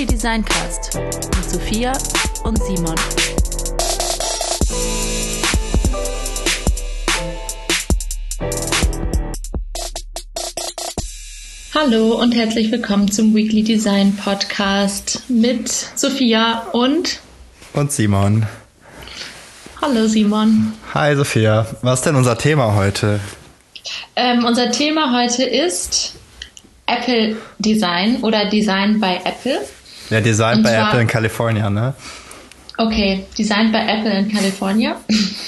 [0.00, 1.92] Weekly Design Cast mit Sophia
[2.44, 2.94] und Simon.
[11.74, 17.20] Hallo und herzlich willkommen zum Weekly Design Podcast mit Sophia und
[17.74, 18.46] und Simon.
[19.82, 20.72] Hallo Simon.
[20.94, 21.66] Hi Sophia.
[21.82, 23.20] Was ist denn unser Thema heute?
[24.16, 26.14] Ähm, unser Thema heute ist
[26.86, 29.60] Apple Design oder Design bei Apple.
[30.10, 31.94] Ja, Design bei Apple in Kalifornien, ne?
[32.76, 34.94] Okay, Design bei Apple in Kalifornien.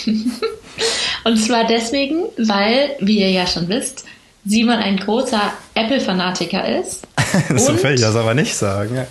[1.25, 4.05] Und zwar deswegen, weil, wie ihr ja schon wisst,
[4.45, 7.07] Simon ein großer Apple-Fanatiker ist.
[7.57, 9.07] so will ich das aber nicht sagen.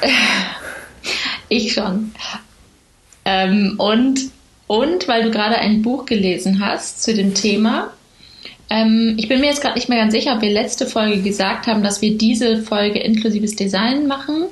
[1.48, 2.12] ich schon.
[3.24, 4.20] Ähm, und,
[4.66, 7.90] und weil du gerade ein Buch gelesen hast zu dem Thema,
[8.68, 11.66] ähm, ich bin mir jetzt gerade nicht mehr ganz sicher, ob wir letzte Folge gesagt
[11.66, 14.46] haben, dass wir diese Folge inklusives Design machen.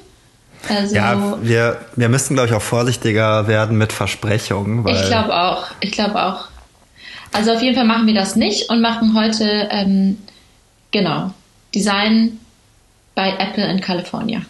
[0.69, 4.87] Also, ja, wir, wir müssen, glaube ich, auch vorsichtiger werden mit Versprechungen.
[4.87, 5.67] ich glaube auch.
[5.81, 6.48] Ich glaube auch.
[7.33, 10.19] Also auf jeden Fall machen wir das nicht und machen heute, ähm,
[10.92, 11.33] genau,
[11.75, 12.39] Design
[13.15, 14.47] bei Apple in Kalifornien.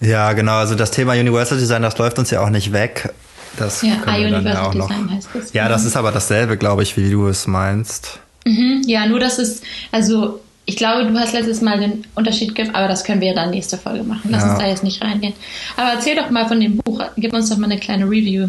[0.00, 0.56] Ja, genau.
[0.56, 3.12] Also das Thema Universal Design, das läuft uns ja auch nicht weg.
[3.56, 5.10] Das ja, Universal Design noch.
[5.10, 5.52] heißt das.
[5.52, 8.18] Ja, das ist aber dasselbe, glaube ich, wie du es meinst.
[8.44, 9.62] Mhm, ja, nur dass es,
[9.92, 13.50] also ich glaube, du hast letztes Mal den Unterschied gegeben, aber das können wir dann
[13.50, 14.28] nächste Folge machen.
[14.30, 14.50] Lass ja.
[14.50, 15.34] uns da jetzt nicht reingehen.
[15.76, 18.48] Aber erzähl doch mal von dem Buch, gib uns doch mal eine kleine Review.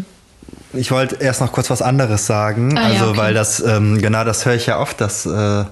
[0.74, 3.18] Ich wollte erst noch kurz was anderes sagen, ah, also ja, okay.
[3.18, 5.64] weil das, ähm, genau das höre ich ja oft, dass, äh,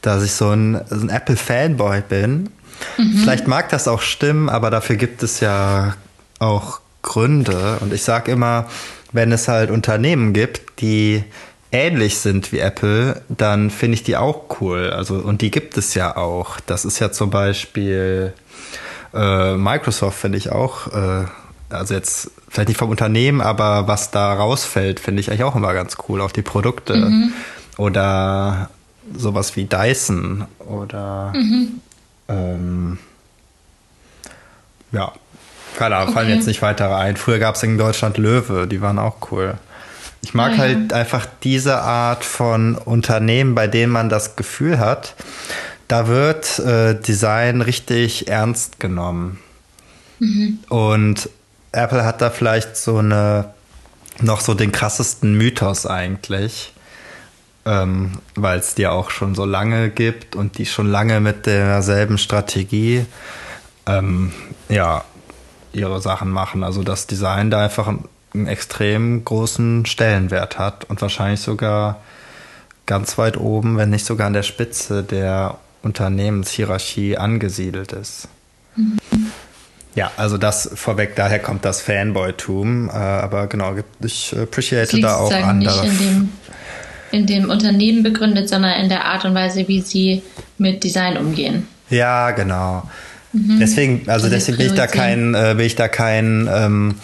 [0.00, 2.50] dass ich so ein, so ein Apple-Fanboy bin.
[2.96, 3.18] Mhm.
[3.22, 5.94] Vielleicht mag das auch stimmen, aber dafür gibt es ja
[6.38, 7.78] auch Gründe.
[7.80, 8.66] Und ich sage immer,
[9.12, 11.24] wenn es halt Unternehmen gibt, die
[11.72, 14.90] ähnlich sind wie Apple, dann finde ich die auch cool.
[14.90, 16.60] Also, und die gibt es ja auch.
[16.60, 18.32] Das ist ja zum Beispiel
[19.14, 20.92] äh, Microsoft, finde ich auch.
[20.92, 21.26] Äh,
[21.70, 25.74] also jetzt vielleicht nicht vom Unternehmen, aber was da rausfällt, finde ich eigentlich auch immer
[25.74, 26.20] ganz cool.
[26.20, 26.96] Auch die Produkte.
[26.96, 27.32] Mhm.
[27.76, 28.70] Oder
[29.16, 31.80] sowas wie Dyson oder mhm.
[32.28, 32.98] ähm,
[34.92, 35.12] ja,
[35.76, 36.14] keine Ahnung, okay.
[36.14, 37.16] fallen jetzt nicht weitere ein.
[37.16, 39.54] Früher gab es in Deutschland Löwe, die waren auch cool.
[40.22, 45.14] Ich mag ja, halt einfach diese Art von Unternehmen, bei denen man das Gefühl hat,
[45.86, 49.38] da wird äh, Design richtig ernst genommen.
[50.18, 50.58] Mhm.
[50.68, 51.30] Und
[51.72, 53.52] Apple hat da vielleicht so eine,
[54.20, 56.72] noch so den krassesten Mythos eigentlich,
[57.64, 62.18] ähm, weil es die auch schon so lange gibt und die schon lange mit derselben
[62.18, 63.06] Strategie,
[63.86, 64.32] ähm,
[64.68, 65.04] ja,
[65.72, 66.64] ihre Sachen machen.
[66.64, 67.92] Also das Design da einfach
[68.34, 72.00] einen extrem großen Stellenwert hat und wahrscheinlich sogar
[72.86, 78.28] ganz weit oben, wenn nicht sogar an der Spitze der Unternehmenshierarchie angesiedelt ist.
[78.76, 78.98] Mhm.
[79.94, 85.32] Ja, also das vorweg, daher kommt das Fanboy-Tum, äh, aber genau, ich appreciate da auch
[85.32, 85.88] andere.
[85.88, 86.28] Nicht in dem,
[87.10, 90.22] in dem Unternehmen begründet, sondern in der Art und Weise, wie sie
[90.56, 91.66] mit Design umgehen.
[91.90, 92.88] Ja, genau.
[93.32, 93.58] Mhm.
[93.60, 96.94] Deswegen, also deswegen bin ich da kein, äh, bin ich da kein ähm,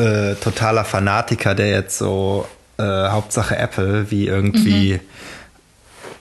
[0.00, 4.94] äh, totaler Fanatiker, der jetzt so äh, Hauptsache Apple wie irgendwie.
[4.94, 5.00] Mhm.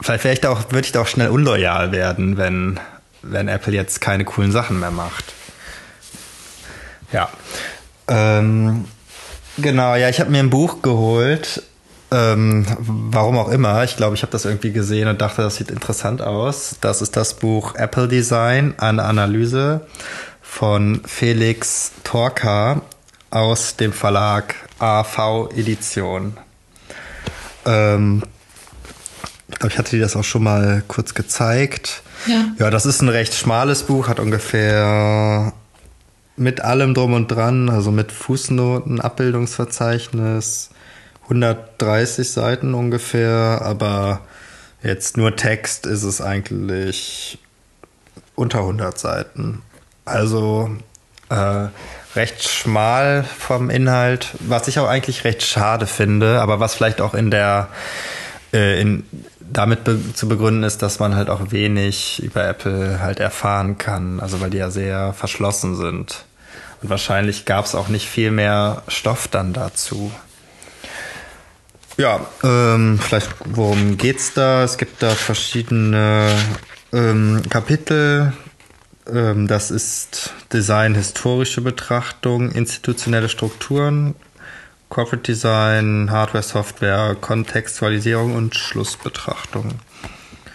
[0.02, 2.80] Vielleicht, vielleicht auch, würde ich da auch schnell unloyal werden, wenn,
[3.22, 5.34] wenn Apple jetzt keine coolen Sachen mehr macht.
[7.12, 7.30] Ja.
[8.08, 8.86] Ähm,
[9.58, 11.64] genau, ja, ich habe mir ein Buch geholt.
[12.12, 13.84] Ähm, warum auch immer.
[13.84, 16.78] Ich glaube, ich habe das irgendwie gesehen und dachte, das sieht interessant aus.
[16.82, 19.82] Das ist das Buch Apple Design, eine Analyse
[20.42, 22.82] von Felix Torka
[23.30, 26.38] aus dem Verlag AV Edition.
[27.66, 28.24] Ähm,
[29.48, 32.04] ich glaube, ich hatte dir das auch schon mal kurz gezeigt.
[32.28, 32.46] Ja.
[32.58, 35.54] ja, das ist ein recht schmales Buch, hat ungefähr
[36.36, 40.70] mit allem drum und dran, also mit Fußnoten, Abbildungsverzeichnis,
[41.24, 44.22] 130 Seiten ungefähr, aber
[44.82, 47.40] jetzt nur Text ist es eigentlich
[48.36, 49.62] unter 100 Seiten.
[50.06, 50.70] Also
[51.30, 51.68] äh,
[52.20, 57.14] recht schmal vom Inhalt, was ich auch eigentlich recht schade finde, aber was vielleicht auch
[57.14, 57.70] in der
[58.52, 59.06] äh, in,
[59.40, 64.20] damit be zu begründen ist, dass man halt auch wenig über Apple halt erfahren kann,
[64.20, 66.26] also weil die ja sehr verschlossen sind.
[66.82, 70.12] Und wahrscheinlich gab es auch nicht viel mehr Stoff dann dazu.
[71.96, 74.64] Ja, ähm, vielleicht worum geht's da?
[74.64, 76.32] Es gibt da verschiedene
[76.92, 78.34] ähm, Kapitel,
[79.14, 84.16] ähm, das ist Design, historische Betrachtung, institutionelle Strukturen,
[84.90, 89.76] Corporate Design, Hardware, Software, Kontextualisierung und Schlussbetrachtung.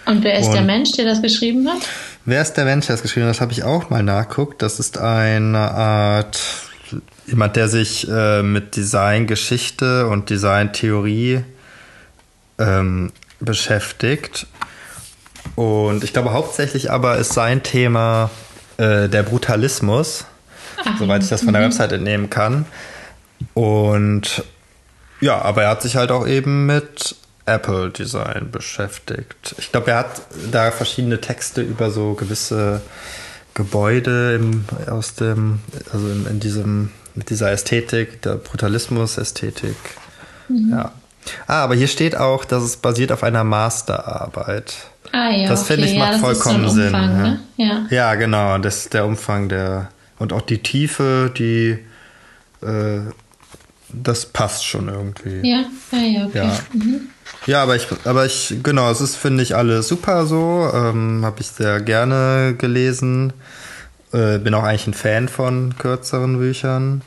[0.06, 1.82] Und wer ist und, der Mensch, der das geschrieben hat?
[2.24, 3.36] Wer ist der Mensch, der das geschrieben hat?
[3.36, 4.60] Das habe ich auch mal nachguckt.
[4.60, 6.40] Das ist eine Art
[7.26, 11.44] jemand, der sich äh, mit Designgeschichte und Designtheorie
[12.58, 14.46] ähm, beschäftigt.
[15.54, 18.30] Und ich glaube hauptsächlich aber ist sein Thema
[18.76, 20.24] äh, der Brutalismus,
[20.84, 21.66] Ach, soweit ich das von der mhm.
[21.66, 22.66] Website entnehmen kann.
[23.54, 24.44] Und
[25.20, 27.16] ja, aber er hat sich halt auch eben mit
[27.46, 29.54] Apple Design beschäftigt.
[29.58, 32.80] Ich glaube, er hat da verschiedene Texte über so gewisse
[33.54, 35.60] Gebäude im, aus dem,
[35.92, 39.76] also in, in diesem, mit dieser Ästhetik, der Brutalismus-Ästhetik.
[40.48, 40.70] Mhm.
[40.70, 40.92] Ja.
[41.46, 44.90] Ah, aber hier steht auch, dass es basiert auf einer Masterarbeit.
[45.14, 45.48] Ah ja.
[45.48, 45.74] Das okay.
[45.74, 46.86] finde ich macht ja, vollkommen so Sinn.
[46.86, 47.40] Umfang, ne?
[47.56, 47.86] ja.
[47.88, 48.58] ja, genau.
[48.58, 51.78] Das ist der Umfang der und auch die Tiefe, die
[52.62, 53.00] äh,
[53.92, 55.48] das passt schon irgendwie.
[55.48, 56.38] Ja, ah, ja, okay.
[56.38, 56.58] Ja.
[56.72, 57.00] Mhm.
[57.46, 60.68] Ja, aber ich, aber ich, genau, es ist, finde ich, alles super so.
[60.72, 63.34] Ähm, Habe ich sehr gerne gelesen.
[64.12, 67.02] Äh, bin auch eigentlich ein Fan von kürzeren Büchern.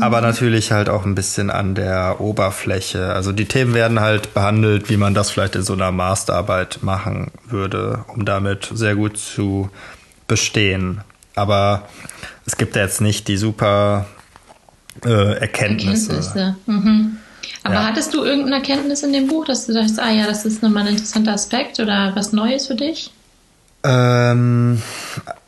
[0.00, 3.12] Aber natürlich halt auch ein bisschen an der Oberfläche.
[3.12, 7.30] Also die Themen werden halt behandelt, wie man das vielleicht in so einer Masterarbeit machen
[7.48, 9.70] würde, um damit sehr gut zu
[10.26, 11.00] bestehen.
[11.34, 11.88] Aber
[12.46, 14.06] es gibt ja jetzt nicht die super
[15.04, 16.12] äh, Erkenntnisse.
[16.12, 16.56] Erkenntnisse.
[16.66, 17.16] Mhm.
[17.64, 17.84] Aber ja.
[17.84, 20.84] hattest du irgendeine Erkenntnis in dem Buch, dass du dachtest, ah ja, das ist nochmal
[20.84, 23.10] ein interessanter Aspekt oder was Neues für dich?
[23.84, 24.82] Ähm,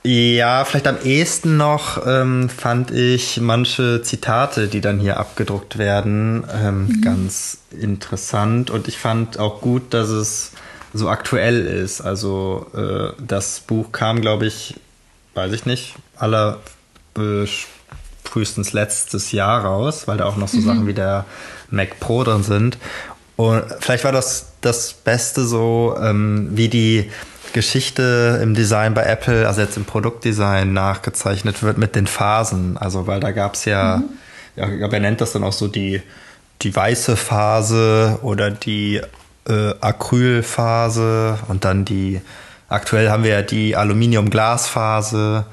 [0.02, 6.44] ja, vielleicht am ehesten noch ähm, fand ich manche Zitate, die dann hier abgedruckt werden,
[6.52, 7.00] ähm, mhm.
[7.02, 8.70] ganz interessant.
[8.70, 10.52] Und ich fand auch gut, dass es
[10.94, 12.00] so aktuell ist.
[12.00, 14.74] Also äh, das Buch kam, glaube ich,
[15.34, 16.60] weiß ich nicht, aller
[17.18, 17.46] äh,
[18.24, 20.64] frühestens letztes Jahr raus, weil da auch noch so mhm.
[20.64, 21.26] Sachen wie der
[21.70, 22.78] Mac Pro drin sind.
[23.36, 27.10] Und vielleicht war das das Beste so, ähm, wie die
[27.52, 32.76] Geschichte im Design bei Apple, also jetzt im Produktdesign nachgezeichnet wird mit den Phasen.
[32.76, 34.04] Also weil da gab es ja, mhm.
[34.56, 36.02] ja, ich glaube, er nennt das dann auch so die,
[36.62, 39.00] die weiße Phase oder die
[39.48, 42.20] äh, Acrylphase und dann die,
[42.68, 45.46] aktuell haben wir ja die Aluminium-Glas-Phase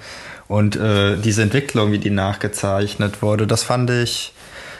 [0.47, 4.33] und äh, diese Entwicklung, wie die nachgezeichnet wurde, das fand ich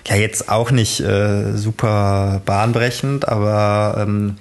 [0.07, 4.37] ja jetzt auch nicht äh, super bahnbrechend, aber ähm,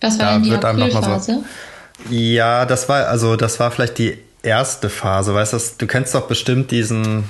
[0.00, 1.44] das war da die wird einem noch mal so.
[2.10, 5.58] Ja, das war also das war vielleicht die erste Phase, weißt du?
[5.78, 7.24] Du kennst doch bestimmt diesen,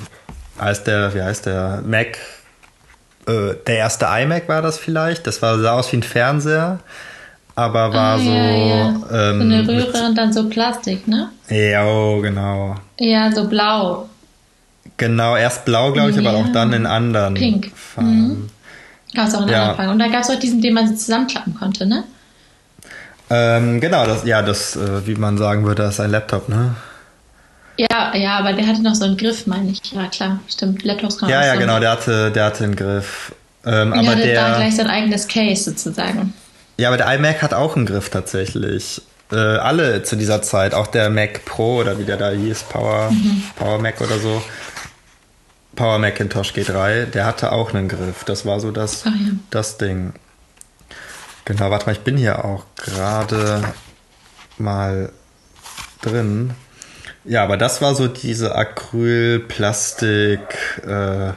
[0.59, 2.19] als der, wie heißt der Mac,
[3.27, 5.27] äh, der erste iMac war das vielleicht.
[5.27, 6.79] Das war sah aus wie ein Fernseher,
[7.55, 8.89] aber war ah, so, ja, ja.
[8.89, 11.31] Ähm, so eine Röhre und dann so Plastik, ne?
[11.49, 12.77] Ja, oh, genau.
[12.99, 14.09] Ja, so blau.
[14.97, 16.29] Genau, erst blau, glaube ich, ja.
[16.29, 17.71] aber auch dann in anderen Pink.
[17.75, 18.29] Farben.
[18.29, 18.51] Mhm.
[19.15, 19.61] Gab es auch in ja.
[19.61, 19.93] anderen Farben.
[19.93, 22.05] Und da gab es auch diesen, den man zusammenklappen konnte, ne?
[23.31, 26.75] Ähm, genau, das, ja, das, äh, wie man sagen würde, das ist ein Laptop, ne?
[27.77, 29.81] Ja, ja, aber der hatte noch so einen Griff, meine ich.
[29.93, 30.83] Ja, klar, stimmt.
[30.83, 33.33] Laptops kann Ja, ja, so genau, der hatte, der hatte einen Griff.
[33.65, 36.33] Ähm, aber hatte der, da gleich sein eigenes Case sozusagen.
[36.79, 39.03] Ja, aber der iMac hat auch einen Griff tatsächlich.
[39.31, 43.11] Äh, alle zu dieser Zeit, auch der Mac Pro oder wie der da hieß, Power,
[43.11, 43.43] mhm.
[43.57, 44.43] Power Mac oder so.
[45.77, 48.25] Power Macintosh G3, der hatte auch einen Griff.
[48.25, 49.13] Das war so das, ja.
[49.51, 50.13] das Ding.
[51.49, 53.63] Genau, warte mal, ich bin hier auch gerade
[54.59, 55.11] mal
[56.03, 56.51] drin.
[57.25, 60.41] Ja, aber das war so diese Acryl-Plastik
[60.87, 61.33] äh,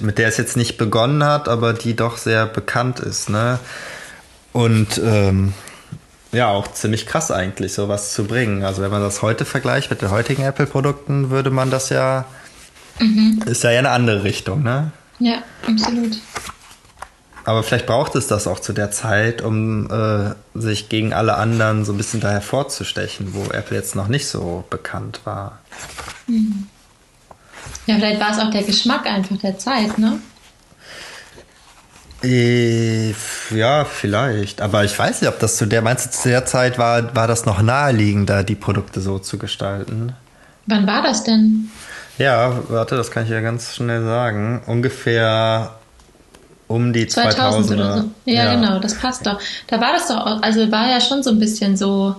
[0.00, 3.58] mit der es jetzt nicht begonnen hat, aber die doch sehr bekannt ist, ne?
[4.54, 5.52] Und ähm,
[6.32, 8.64] ja, auch ziemlich krass eigentlich, sowas zu bringen.
[8.64, 12.24] Also wenn man das heute vergleicht mit den heutigen Apple-Produkten, würde man das ja,
[13.00, 13.42] mhm.
[13.44, 14.92] ist ja eine andere Richtung, ne?
[15.18, 16.16] Ja, absolut.
[17.44, 21.84] Aber vielleicht braucht es das auch zu der Zeit, um äh, sich gegen alle anderen
[21.84, 25.58] so ein bisschen da hervorzustechen, wo Apple jetzt noch nicht so bekannt war.
[26.28, 26.68] Mhm.
[27.86, 30.20] Ja, vielleicht war es auch der Geschmack einfach der Zeit, ne?
[32.22, 33.14] Äh,
[33.50, 34.60] ja, vielleicht.
[34.60, 37.26] Aber ich weiß nicht, ob das zu der, meinst du, zu der Zeit war, war
[37.26, 40.12] das noch naheliegender, die Produkte so zu gestalten?
[40.66, 41.70] Wann war das denn?
[42.18, 44.62] Ja, warte, das kann ich ja ganz schnell sagen.
[44.66, 45.72] Ungefähr
[46.72, 48.10] um die 2000, 2000 oder so.
[48.24, 49.38] Ja, ja, genau, das passt doch.
[49.66, 52.16] Da war das doch, also war ja schon so ein bisschen so.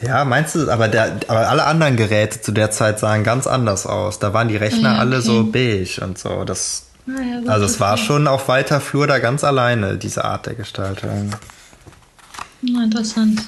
[0.00, 3.86] Ja, meinst du, aber, der, aber alle anderen Geräte zu der Zeit sahen ganz anders
[3.86, 4.18] aus.
[4.18, 5.00] Da waren die Rechner ja, okay.
[5.00, 6.44] alle so beige und so.
[6.44, 10.46] Das, ah, ja, also es war schon auf weiter Flur da ganz alleine, diese Art
[10.46, 11.30] der Gestaltung.
[12.62, 13.42] Na, interessant.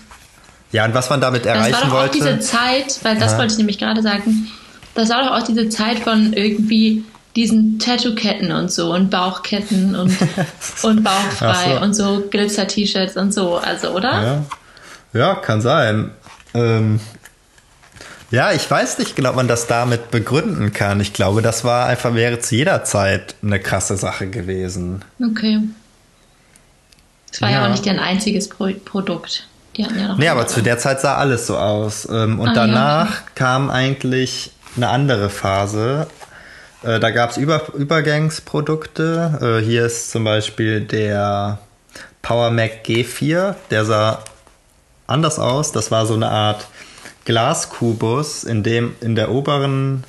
[0.71, 1.83] Ja, und was man damit erreichen wollte.
[1.83, 4.49] Das war doch auch diese Zeit, weil das wollte ich nämlich gerade sagen,
[4.95, 7.05] das war doch auch diese Zeit von irgendwie
[7.37, 10.17] diesen Tattoo-Ketten und so und Bauchketten und,
[10.83, 11.81] und bauchfrei so.
[11.81, 14.45] und so Glitzer-T-Shirts und so, also, oder?
[15.13, 16.11] Ja, ja kann sein.
[16.55, 17.01] Ähm,
[18.31, 21.01] ja, ich weiß nicht genau, ob man das damit begründen kann.
[21.01, 25.05] Ich glaube, das war einfach, wäre zu jeder Zeit eine krasse Sache gewesen.
[25.25, 25.61] Okay.
[27.33, 27.61] Es war ja.
[27.61, 27.67] Ja.
[27.67, 29.49] auch nicht deren einziges Pro Produkt.
[29.77, 32.09] Die hatten ja noch Nee, aber zu der Zeit sah alles so aus.
[32.11, 33.31] Ähm, Und Ah, ja, danach okay.
[33.35, 36.07] kam eigentlich eine andere Phase.
[36.85, 39.59] Äh, Da gab es Über Übergangsprodukte.
[39.61, 41.59] Äh, Hier ist zum Beispiel der
[42.23, 43.55] Power Mac G4.
[43.71, 44.23] Der sah
[45.07, 45.73] anders aus.
[45.73, 46.67] Das war so eine Art
[47.25, 50.05] Glaskubus, in dem in der oberen,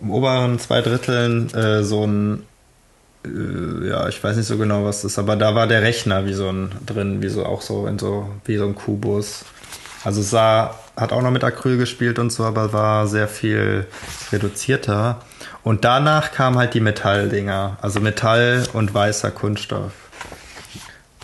[0.00, 2.44] im oberen zwei Dritteln äh, so ein
[3.24, 6.24] äh, ja, ich weiß nicht so genau, was das ist, aber da war der Rechner
[6.26, 9.44] wie so ein drin, wie so auch so in so wie so ein Kubus.
[10.04, 13.86] Also sah, hat auch noch mit Acryl gespielt und so, aber war sehr viel
[14.30, 15.20] reduzierter.
[15.66, 19.90] Und danach kamen halt die Metalldinger, also Metall und weißer Kunststoff.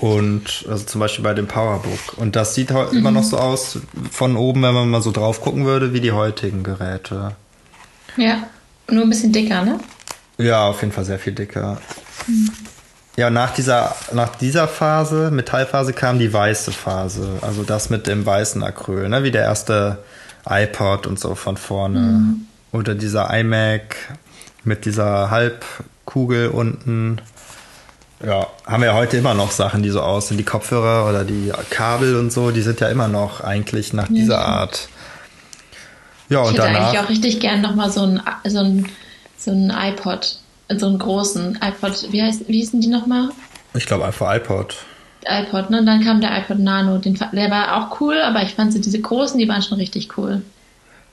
[0.00, 2.18] Und also zum Beispiel bei dem Powerbook.
[2.18, 3.78] Und das sieht heu- immer noch so aus
[4.10, 7.36] von oben, wenn man mal so drauf gucken würde, wie die heutigen Geräte.
[8.16, 8.42] Ja,
[8.90, 9.78] nur ein bisschen dicker, ne?
[10.38, 11.80] Ja, auf jeden Fall sehr viel dicker.
[13.16, 17.38] Ja, nach dieser, nach dieser Phase, Metallphase, kam die weiße Phase.
[17.42, 19.22] Also das mit dem weißen Acryl, ne?
[19.22, 19.98] wie der erste
[20.48, 22.34] iPod und so von vorne.
[22.72, 23.94] Oder dieser iMac
[24.64, 27.20] mit dieser Halbkugel unten.
[28.24, 30.38] Ja, haben wir ja heute immer noch Sachen, die so aussehen.
[30.38, 34.44] Die Kopfhörer oder die Kabel und so, die sind ja immer noch eigentlich nach dieser
[34.46, 34.88] Art.
[36.28, 37.04] Ja, Ich und hätte eigentlich danach.
[37.04, 38.88] auch richtig gern nochmal so ein, so ein,
[39.36, 40.38] so ein iPod,
[40.76, 43.30] so einen großen iPod, wie heißt, wie hießen die nochmal?
[43.74, 44.76] Ich glaube einfach iPod.
[45.26, 45.80] iPod, ne?
[45.80, 48.78] Und dann kam der iPod Nano, den, der war auch cool, aber ich fand so
[48.78, 50.42] diese großen, die waren schon richtig cool.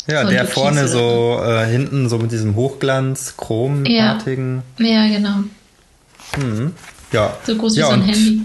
[0.10, 4.64] Ja, So der vorne so äh, hinten so mit diesem Hochglanz, chromartigen.
[4.78, 5.44] Ja, genau.
[7.12, 7.34] Ja.
[7.46, 8.42] So groß wie ja, so ein und, Handy.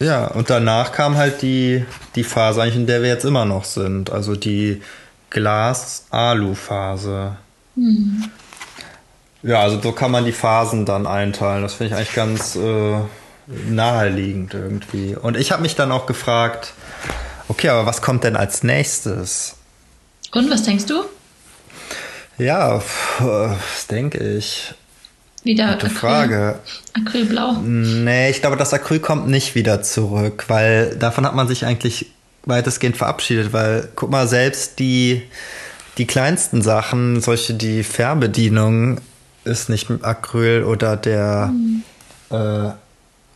[0.00, 3.64] Ja, und danach kam halt die, die Phase, eigentlich in der wir jetzt immer noch
[3.64, 4.10] sind.
[4.10, 4.80] Also die
[5.30, 7.36] Glas-Alu-Phase.
[7.74, 8.30] Hm.
[9.42, 11.62] Ja, also so kann man die Phasen dann einteilen.
[11.62, 12.98] Das finde ich eigentlich ganz äh,
[13.68, 15.16] naheliegend irgendwie.
[15.16, 16.72] Und ich habe mich dann auch gefragt,
[17.48, 19.56] okay, aber was kommt denn als nächstes?
[20.32, 21.04] Und was denkst du?
[22.38, 22.80] Ja,
[23.18, 24.74] was denke ich?
[25.44, 26.58] Wieder Gute Acryl- Frage.
[26.94, 27.52] Acrylblau.
[27.62, 32.06] Nee, ich glaube, das Acryl kommt nicht wieder zurück, weil davon hat man sich eigentlich
[32.44, 35.22] weitestgehend verabschiedet, weil guck mal, selbst die,
[35.96, 39.00] die kleinsten Sachen, solche die Fernbedienung
[39.44, 41.52] ist nicht mit Acryl oder der
[42.30, 42.70] äh,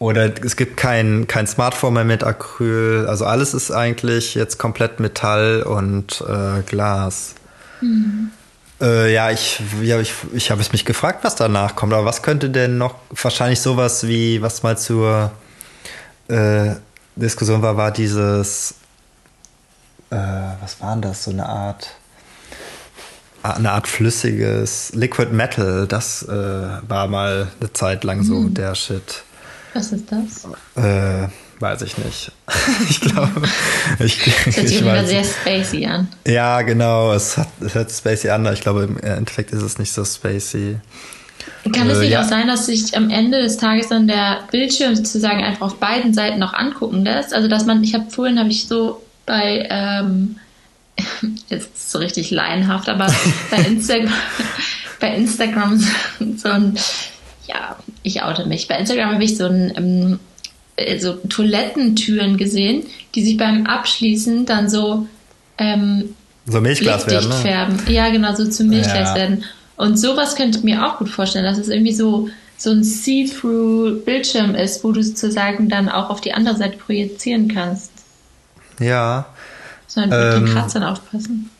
[0.02, 3.06] oder es gibt kein, kein Smartphone mehr mit Acryl.
[3.08, 7.36] Also alles ist eigentlich jetzt komplett Metall und äh, Glas.
[8.80, 11.92] Äh, ja, ich, ja, ich, ich habe es mich gefragt, was danach kommt.
[11.92, 15.30] Aber was könnte denn noch, wahrscheinlich sowas wie, was mal zur
[16.26, 16.70] äh,
[17.14, 18.74] Diskussion war, war dieses,
[20.10, 20.16] äh,
[20.60, 21.90] was war denn das, so eine Art,
[23.44, 25.86] eine Art flüssiges Liquid Metal.
[25.86, 26.32] Das äh,
[26.88, 29.22] war mal eine Zeit lang so der Shit.
[29.74, 30.44] Was ist das?
[30.76, 31.28] Äh,
[31.60, 32.32] weiß ich nicht.
[32.90, 33.42] ich glaube,
[33.98, 36.08] ich, Das hört sich weiß sehr spacey an.
[36.26, 37.12] ja, genau.
[37.12, 38.46] Es, hat, es hört spacey an.
[38.46, 40.76] aber Ich glaube, im Endeffekt ist es nicht so spacey.
[41.74, 42.22] Kann es Äh, nicht ja.
[42.22, 46.12] auch sein, dass sich am Ende des Tages dann der Bildschirm sozusagen einfach auf beiden
[46.14, 47.32] Seiten noch angucken lässt?
[47.32, 50.36] Also dass man, ich habe vorhin habe ich so bei ähm,
[51.48, 53.06] jetzt ist so richtig laienhaft, aber
[53.50, 54.12] bei Instagram
[55.00, 55.86] bei Instagram so,
[56.36, 56.78] so ein
[57.46, 58.68] ja, ich oute mich.
[58.68, 60.20] Bei Instagram habe ich so ein ähm,
[60.76, 65.06] äh, so Toilettentüren gesehen, die sich beim Abschließen dann so
[65.58, 66.14] ähm,
[66.46, 67.34] So Milchglas werden, ne?
[67.36, 67.78] färben.
[67.88, 69.14] Ja, genau, so zum Milchglas Ja.
[69.14, 69.44] werden.
[69.76, 74.54] Und sowas könnte ich mir auch gut vorstellen, dass es irgendwie so, so ein See-Through-Bildschirm
[74.54, 77.90] ist, wo du sozusagen dann auch auf die andere Seite projizieren kannst.
[78.78, 79.26] Ja.
[79.86, 81.50] Sondern mit Ähm, den Kratzern aufpassen.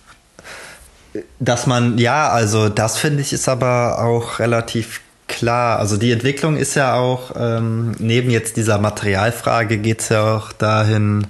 [1.40, 5.00] Dass man, ja, also das finde ich ist aber auch relativ
[5.42, 5.78] klar.
[5.80, 11.26] Also die Entwicklung ist ja auch, ähm, neben jetzt dieser Materialfrage geht's ja auch dahin,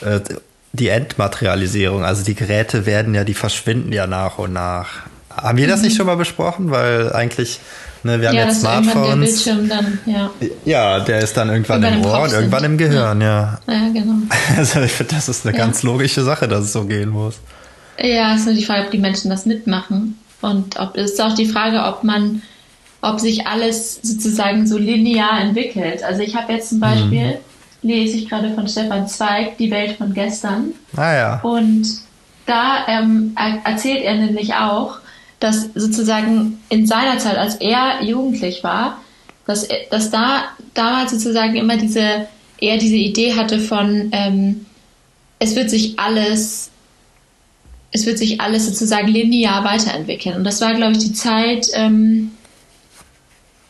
[0.00, 0.18] äh,
[0.72, 2.04] die Entmaterialisierung.
[2.04, 4.88] Also die Geräte werden ja, die verschwinden ja nach und nach.
[5.30, 6.72] Haben wir das nicht schon mal besprochen?
[6.72, 7.60] Weil eigentlich,
[8.02, 8.40] ne, wir haben Mhm.
[8.40, 9.30] Ja, jetzt der Smartphones.
[9.44, 10.30] Bildschirm dann, ja.
[10.64, 13.58] Ja, der ist dann irgendwann im Ohr und irgendwann im Gehirn, ja.
[13.68, 14.14] Ja, genau.
[14.56, 15.64] Also ich finde, das ist eine Ja.
[15.64, 17.36] ganz logische Sache, dass es so gehen muss.
[18.00, 20.18] Ja, es ist nur die Frage, ob die Menschen das mitmachen.
[20.40, 22.42] Und ob es ist auch die Frage, ob man,
[23.04, 26.02] ob sich alles sozusagen so linear entwickelt.
[26.02, 27.38] Also ich habe jetzt zum Beispiel,
[27.82, 30.72] lese ich gerade von Stefan Zweig, Die Welt von gestern.
[30.96, 31.40] Ah ja.
[31.42, 31.86] Und
[32.46, 34.98] da ähm, er- erzählt er nämlich auch,
[35.40, 38.98] dass sozusagen in seiner Zeit, als er jugendlich war,
[39.46, 42.26] dass, dass da damals sozusagen immer diese,
[42.58, 44.64] er diese Idee hatte von, ähm,
[45.38, 46.70] es wird sich alles,
[47.92, 50.36] es wird sich alles sozusagen linear weiterentwickeln.
[50.36, 52.30] Und das war, glaube ich, die Zeit, ähm,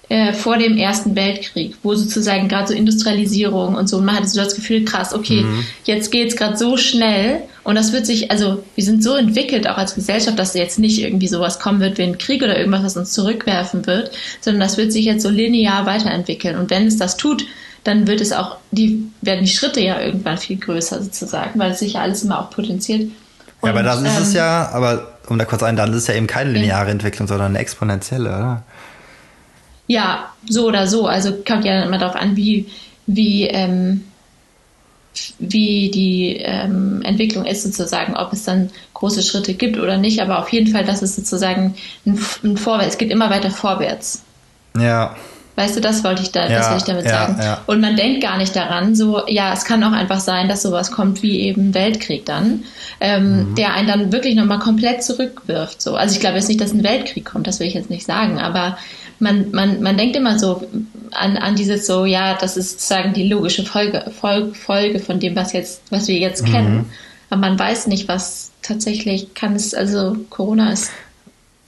[0.09, 4.29] äh, vor dem Ersten Weltkrieg, wo sozusagen gerade so Industrialisierung und so, und man hatte
[4.29, 5.65] so das Gefühl, krass, okay, mhm.
[5.85, 9.79] jetzt geht's gerade so schnell und das wird sich, also wir sind so entwickelt auch
[9.79, 12.97] als Gesellschaft, dass jetzt nicht irgendwie sowas kommen wird wie ein Krieg oder irgendwas, was
[12.99, 14.11] uns zurückwerfen wird,
[14.43, 16.59] sondern das wird sich jetzt so linear weiterentwickeln.
[16.59, 17.47] Und wenn es das tut,
[17.85, 21.79] dann wird es auch, die werden die Schritte ja irgendwann viel größer sozusagen, weil es
[21.79, 23.11] sich ja alles immer auch potenziert.
[23.61, 25.97] Und, ja, aber das ist ähm, es ja, aber um da kurz ein, dann ist
[25.97, 28.63] es ja eben keine lineare Entwicklung, sondern eine exponentielle, oder?
[29.87, 31.07] Ja, so oder so.
[31.07, 32.67] Also kommt ja immer darauf an, wie,
[33.07, 34.05] wie, ähm,
[35.39, 40.39] wie die ähm, Entwicklung ist sozusagen, ob es dann große Schritte gibt oder nicht, aber
[40.39, 41.75] auf jeden Fall, dass es sozusagen
[42.07, 44.23] ein, ein Vorwärts, es geht immer weiter vorwärts.
[44.79, 45.15] Ja.
[45.57, 47.39] Weißt du, das wollte ich da, ja, das wollte ich damit ja, sagen.
[47.41, 47.61] Ja.
[47.67, 50.91] Und man denkt gar nicht daran, so, ja, es kann auch einfach sein, dass sowas
[50.91, 52.65] kommt wie eben Weltkrieg dann,
[53.01, 53.55] ähm, mhm.
[53.55, 55.81] der einen dann wirklich nochmal komplett zurückwirft.
[55.81, 55.95] So.
[55.95, 58.41] Also ich glaube jetzt nicht, dass ein Weltkrieg kommt, das will ich jetzt nicht sagen,
[58.41, 58.77] aber
[59.19, 60.67] man, man, man denkt immer so
[61.13, 65.37] an, an dieses so, ja, das ist sozusagen die logische Folge, Folge, Folge von dem,
[65.37, 66.53] was jetzt, was wir jetzt mhm.
[66.53, 66.93] kennen.
[67.31, 70.91] Aber man weiß nicht, was tatsächlich kann es, also Corona ist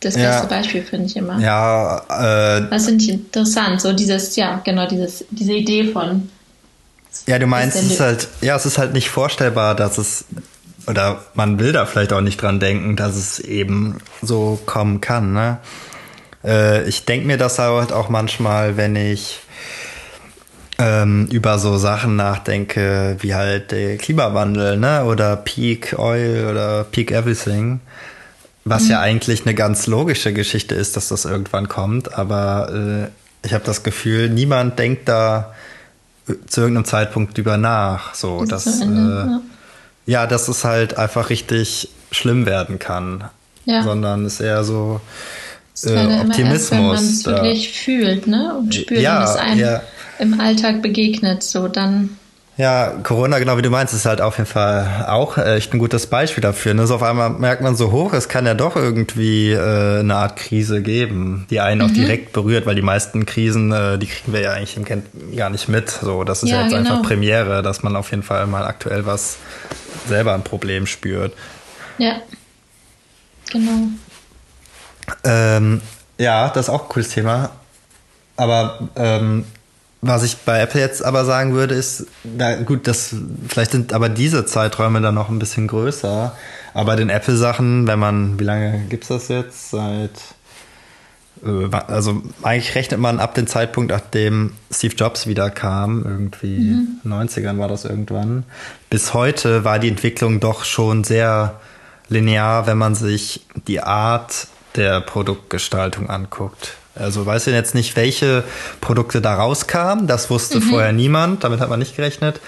[0.00, 0.44] das beste ja.
[0.44, 1.38] Beispiel, finde ich immer.
[1.38, 6.28] Ja, äh, Das finde ich interessant, so dieses, ja, genau, dieses, diese Idee von.
[7.26, 10.26] Ja, du meinst, es ist halt, ja, es ist halt nicht vorstellbar, dass es,
[10.86, 15.32] oder man will da vielleicht auch nicht dran denken, dass es eben so kommen kann,
[15.32, 15.58] ne?
[16.46, 19.40] Äh, ich denke mir das halt auch manchmal, wenn ich
[20.78, 25.04] ähm, über so Sachen nachdenke, wie halt der Klimawandel, ne?
[25.04, 27.80] Oder Peak Oil oder Peak Everything.
[28.64, 28.90] Was mhm.
[28.90, 33.64] ja eigentlich eine ganz logische Geschichte ist, dass das irgendwann kommt, aber äh, ich habe
[33.64, 35.54] das Gefühl, niemand denkt da
[36.28, 38.14] äh, zu irgendeinem Zeitpunkt drüber nach.
[38.14, 40.22] So, dass, dass Ende, äh, ja.
[40.22, 43.24] ja, dass es halt einfach richtig schlimm werden kann.
[43.64, 43.82] Ja.
[43.82, 45.00] Sondern es eher so,
[45.84, 46.52] äh, Optimismus.
[46.52, 48.54] Erst, wenn man es wirklich fühlt, ne?
[48.58, 49.82] Und spürt, ja, wenn es einem ja.
[50.18, 52.16] im Alltag begegnet, so dann.
[52.58, 56.06] Ja, Corona, genau wie du meinst, ist halt auf jeden Fall auch echt ein gutes
[56.06, 56.72] Beispiel dafür.
[56.72, 56.86] Ne?
[56.86, 60.36] So auf einmal merkt man so hoch, es kann ja doch irgendwie äh, eine Art
[60.36, 61.86] Krise geben, die einen mhm.
[61.86, 65.04] auch direkt berührt, weil die meisten Krisen, äh, die kriegen wir ja eigentlich im Kent
[65.36, 65.90] gar nicht mit.
[65.90, 66.90] So, das ist ja, ja jetzt genau.
[66.92, 69.36] einfach Premiere, dass man auf jeden Fall mal aktuell was
[70.08, 71.34] selber ein Problem spürt.
[71.98, 72.22] Ja,
[73.50, 73.88] genau.
[75.24, 75.80] Ähm,
[76.18, 77.50] ja, das ist auch ein cooles Thema.
[78.36, 79.44] Aber ähm,
[80.02, 83.14] was ich bei Apple jetzt aber sagen würde, ist, na gut, das,
[83.48, 86.34] vielleicht sind aber diese Zeiträume dann noch ein bisschen größer.
[86.74, 89.70] Aber bei den Apple-Sachen, wenn man, wie lange gibt es das jetzt?
[89.70, 90.10] Seit,
[91.44, 97.00] äh, also eigentlich rechnet man ab dem Zeitpunkt, nachdem Steve Jobs wieder kam, irgendwie mhm.
[97.04, 98.44] 90ern war das irgendwann.
[98.90, 101.58] Bis heute war die Entwicklung doch schon sehr
[102.08, 106.74] linear, wenn man sich die Art der Produktgestaltung anguckt.
[106.94, 108.42] Also weiß ich jetzt nicht, welche
[108.80, 110.06] Produkte da rauskamen.
[110.06, 110.62] Das wusste mhm.
[110.62, 111.44] vorher niemand.
[111.44, 112.40] Damit hat man nicht gerechnet.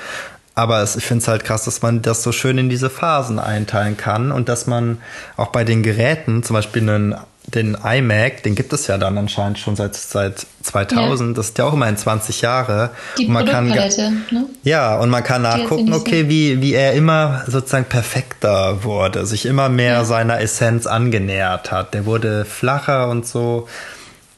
[0.55, 3.39] Aber es, ich finde es halt krass, dass man das so schön in diese Phasen
[3.39, 4.99] einteilen kann und dass man
[5.37, 7.15] auch bei den Geräten, zum Beispiel einen
[7.55, 11.31] den iMac, den gibt es ja dann anscheinend schon seit, seit 2000.
[11.31, 11.35] Ja.
[11.35, 12.91] Das ist ja auch immer in 20 Jahre.
[13.17, 14.47] Die und man kann, ne?
[14.63, 19.69] Ja, und man kann nachgucken, okay, wie, wie er immer sozusagen perfekter wurde, sich immer
[19.69, 20.05] mehr ja.
[20.05, 21.95] seiner Essenz angenähert hat.
[21.95, 23.67] Der wurde flacher und so.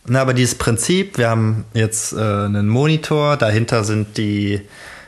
[0.07, 4.61] Na, aber dieses Prinzip, wir haben jetzt äh, einen Monitor, dahinter sind die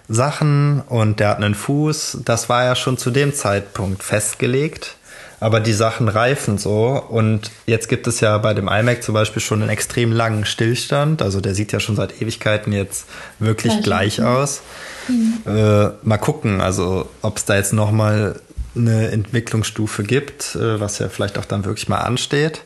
[0.09, 2.19] Sachen und der hat einen Fuß.
[2.25, 4.97] Das war ja schon zu dem Zeitpunkt festgelegt
[5.43, 7.03] aber die Sachen reifen so.
[7.09, 11.21] Und jetzt gibt es ja bei dem iMac zum Beispiel schon einen extrem langen Stillstand.
[11.21, 13.07] Also der sieht ja schon seit Ewigkeiten jetzt
[13.41, 14.63] wirklich gleich, gleich aus.
[15.09, 15.39] Mhm.
[15.45, 18.41] Äh, mal gucken, also ob es da jetzt nochmal
[18.77, 22.63] eine Entwicklungsstufe gibt, äh, was ja vielleicht auch dann wirklich mal ansteht.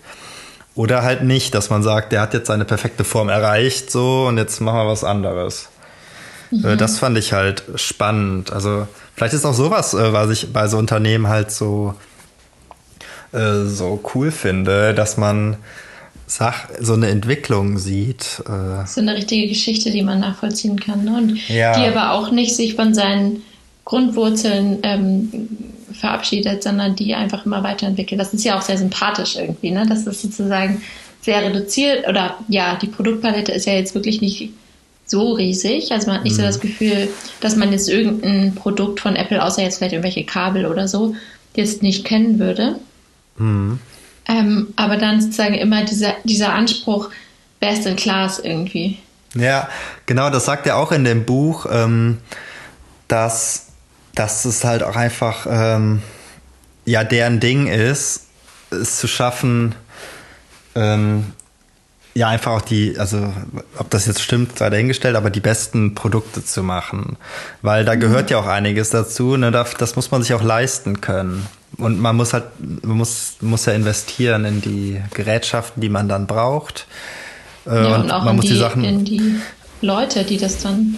[0.75, 4.37] Oder halt nicht, dass man sagt, der hat jetzt seine perfekte Form erreicht, so und
[4.37, 5.71] jetzt machen wir was anderes.
[6.53, 6.79] Äh, mhm.
[6.79, 8.53] das fand ich halt spannend.
[8.53, 11.95] Also vielleicht ist auch sowas, äh, was ich bei so Unternehmen halt so
[13.33, 15.57] äh, so cool finde, dass man
[16.29, 18.43] Sach so eine Entwicklung sieht.
[18.49, 21.05] Äh so eine richtige Geschichte, die man nachvollziehen kann.
[21.05, 21.17] Ne?
[21.17, 21.79] Und ja.
[21.79, 23.43] die aber auch nicht sich von seinen
[23.85, 25.49] Grundwurzeln ähm,
[25.93, 28.21] verabschiedet, sondern die einfach immer weiterentwickelt.
[28.21, 29.87] Das ist ja auch sehr sympathisch irgendwie, ne?
[29.89, 30.83] Das ist sozusagen
[31.23, 34.51] sehr reduziert oder ja, die Produktpalette ist ja jetzt wirklich nicht
[35.07, 35.93] so riesig.
[35.93, 36.39] Also man hat nicht mhm.
[36.39, 37.09] so das Gefühl,
[37.41, 41.15] dass man jetzt irgendein Produkt von Apple, außer jetzt vielleicht irgendwelche Kabel oder so,
[41.55, 42.77] jetzt nicht kennen würde.
[43.39, 43.79] Mhm.
[44.29, 47.11] Ähm, aber dann sozusagen immer dieser, dieser Anspruch,
[47.61, 48.99] best in class irgendwie.
[49.35, 49.69] Ja,
[50.07, 52.19] genau, das sagt er auch in dem Buch, ähm,
[53.09, 53.67] dass,
[54.15, 56.03] dass es halt auch einfach ähm,
[56.85, 58.27] ja deren Ding ist,
[58.71, 59.75] es zu schaffen,
[60.75, 61.33] ähm,
[62.17, 63.31] ja, einfach auch die, also
[63.77, 67.19] ob das jetzt stimmt, sei dahingestellt, aber die besten Produkte zu machen.
[67.61, 69.51] Weil da gehört ja auch einiges dazu, ne?
[69.53, 71.47] das muss man sich auch leisten können.
[71.77, 76.27] Und man muss halt, man muss, muss ja investieren in die Gerätschaften, die man dann
[76.27, 76.87] braucht.
[77.67, 79.35] Äh, ja, und, und auch man in, muss die, die Sachen, in die
[79.83, 80.97] Leute, die das dann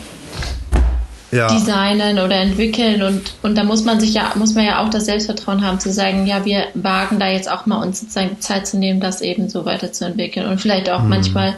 [1.31, 1.49] ja.
[1.49, 5.07] designen oder entwickeln und, und da muss man sich ja, muss man ja auch das
[5.07, 8.79] Selbstvertrauen haben zu sagen, ja, wir wagen da jetzt auch mal uns sozusagen Zeit zu
[8.79, 11.11] nehmen, das eben so weiterzuentwickeln und vielleicht auch mhm.
[11.11, 11.57] manchmal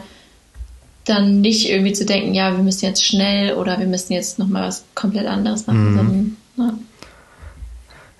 [1.05, 4.67] dann nicht irgendwie zu denken, ja, wir müssen jetzt schnell oder wir müssen jetzt nochmal
[4.67, 5.97] was komplett anderes machen, mhm.
[5.97, 6.73] sondern, ja.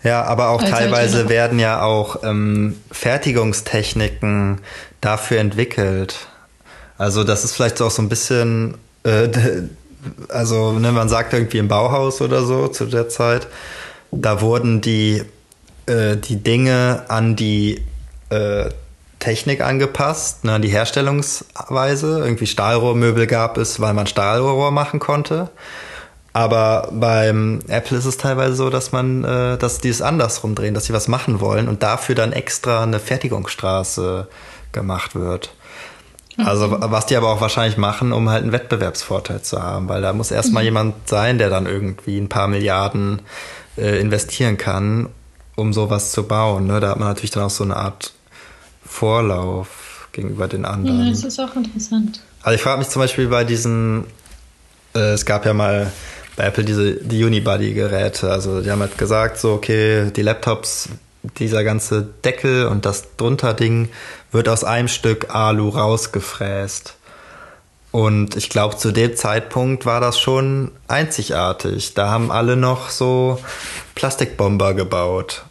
[0.04, 4.60] Ja, aber auch also teilweise werden ja auch ähm, Fertigungstechniken
[5.00, 6.16] dafür entwickelt.
[6.98, 9.28] Also das ist vielleicht auch so ein bisschen äh,
[10.30, 13.48] also ne, man sagt irgendwie im Bauhaus oder so zu der Zeit,
[14.12, 15.24] da wurden die,
[15.86, 17.84] äh, die Dinge an die
[18.30, 18.70] äh,
[19.20, 22.20] Technik angepasst, ne, an die Herstellungsweise.
[22.20, 25.50] Irgendwie Stahlrohrmöbel gab es, weil man Stahlrohr machen konnte.
[26.34, 30.74] Aber beim Apple ist es teilweise so, dass man, äh, dass die es andersrum drehen,
[30.74, 34.28] dass sie was machen wollen und dafür dann extra eine Fertigungsstraße
[34.72, 35.54] gemacht wird.
[36.45, 40.13] Also was die aber auch wahrscheinlich machen, um halt einen Wettbewerbsvorteil zu haben, weil da
[40.13, 40.67] muss erstmal mhm.
[40.67, 43.21] jemand sein, der dann irgendwie ein paar Milliarden
[43.77, 45.10] äh, investieren kann,
[45.56, 46.67] um sowas zu bauen.
[46.67, 46.80] Ne?
[46.80, 48.13] Da hat man natürlich dann auch so eine Art
[48.86, 51.06] Vorlauf gegenüber den anderen.
[51.06, 52.21] Ja, das ist auch interessant.
[52.43, 54.06] Also ich frage mich zum Beispiel bei diesen,
[54.93, 55.91] äh, es gab ja mal
[56.36, 58.30] bei Apple diese die Unibody-Geräte.
[58.30, 60.89] Also die haben halt gesagt, so okay, die Laptops
[61.38, 63.90] dieser ganze Deckel und das drunter Ding
[64.32, 66.96] wird aus einem Stück Alu rausgefräst.
[67.92, 71.94] Und ich glaube, zu dem Zeitpunkt war das schon einzigartig.
[71.94, 73.40] Da haben alle noch so
[73.96, 75.44] Plastikbomber gebaut.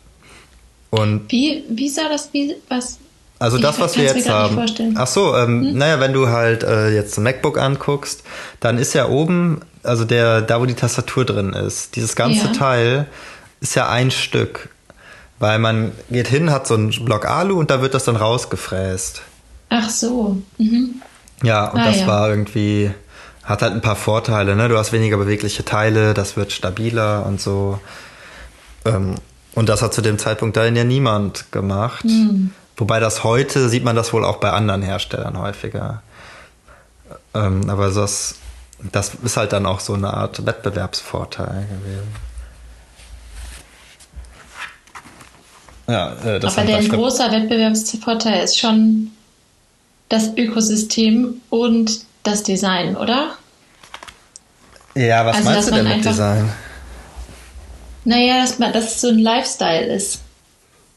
[0.88, 2.98] Und wie, wie sah das, wie, was?
[3.38, 4.58] Also das, was wir jetzt haben.
[4.96, 5.78] Ach so, ähm, hm?
[5.78, 8.22] naja, wenn du halt äh, jetzt ein MacBook anguckst,
[8.58, 12.52] dann ist ja oben, also der, da wo die Tastatur drin ist, dieses ganze ja.
[12.52, 13.06] Teil
[13.60, 14.68] ist ja ein Stück.
[15.40, 19.22] Weil man geht hin, hat so einen Block Alu und da wird das dann rausgefräst.
[19.70, 20.36] Ach so.
[20.58, 21.02] Mhm.
[21.42, 22.06] Ja, und ah, das ja.
[22.06, 22.90] war irgendwie,
[23.42, 24.68] hat halt ein paar Vorteile, ne?
[24.68, 27.80] Du hast weniger bewegliche Teile, das wird stabiler und so.
[28.84, 29.14] Ähm,
[29.54, 32.04] und das hat zu dem Zeitpunkt dahin ja niemand gemacht.
[32.04, 32.52] Mhm.
[32.76, 36.02] Wobei das heute sieht man das wohl auch bei anderen Herstellern häufiger.
[37.32, 38.34] Ähm, aber das,
[38.92, 42.29] das ist halt dann auch so eine Art Wettbewerbsvorteil gewesen.
[45.90, 49.10] Ja, äh, das Aber der ein großer Wettbewerbsvorteil ist schon
[50.08, 53.32] das Ökosystem und das Design, oder?
[54.94, 56.52] Ja, was also, meinst du denn mit einfach, Design?
[58.04, 60.20] Naja, dass, man, dass es so ein Lifestyle ist.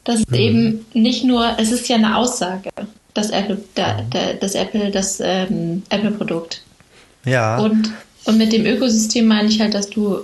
[0.04, 0.36] Das ist mhm.
[0.36, 2.70] eben nicht nur, es ist ja eine Aussage,
[3.14, 4.10] das Apple, der, mhm.
[4.12, 6.62] der, das Apple, das ähm, Apple-Produkt.
[7.26, 7.58] Ja.
[7.58, 7.92] Und,
[8.26, 10.20] und mit dem Ökosystem meine ich halt, dass du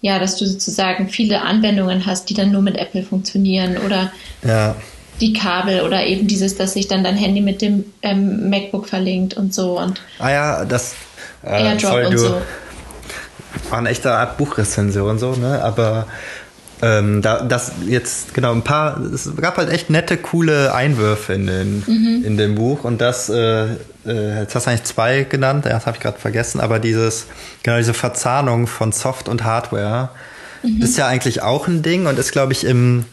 [0.00, 4.76] ja, dass du sozusagen viele Anwendungen hast, die dann nur mit Apple funktionieren oder ja.
[5.20, 9.34] die Kabel oder eben dieses, dass sich dann dein Handy mit dem ähm, MacBook verlinkt
[9.34, 10.94] und so und ah ja, das
[11.42, 12.42] äh, AirDrop sorry, und so.
[13.70, 15.62] War eine echte Art Buchrezension so, ne?
[15.64, 16.06] Aber
[16.82, 21.46] ähm, da, das jetzt, genau, ein paar, es gab halt echt nette, coole Einwürfe in,
[21.46, 22.22] den, mhm.
[22.24, 23.64] in dem Buch und das, äh,
[24.06, 27.26] äh, jetzt hast du eigentlich zwei genannt, das habe ich gerade vergessen, aber dieses,
[27.62, 30.10] genau, diese Verzahnung von Soft und Hardware
[30.62, 30.82] mhm.
[30.82, 33.06] ist ja eigentlich auch ein Ding und ist, glaube ich, im,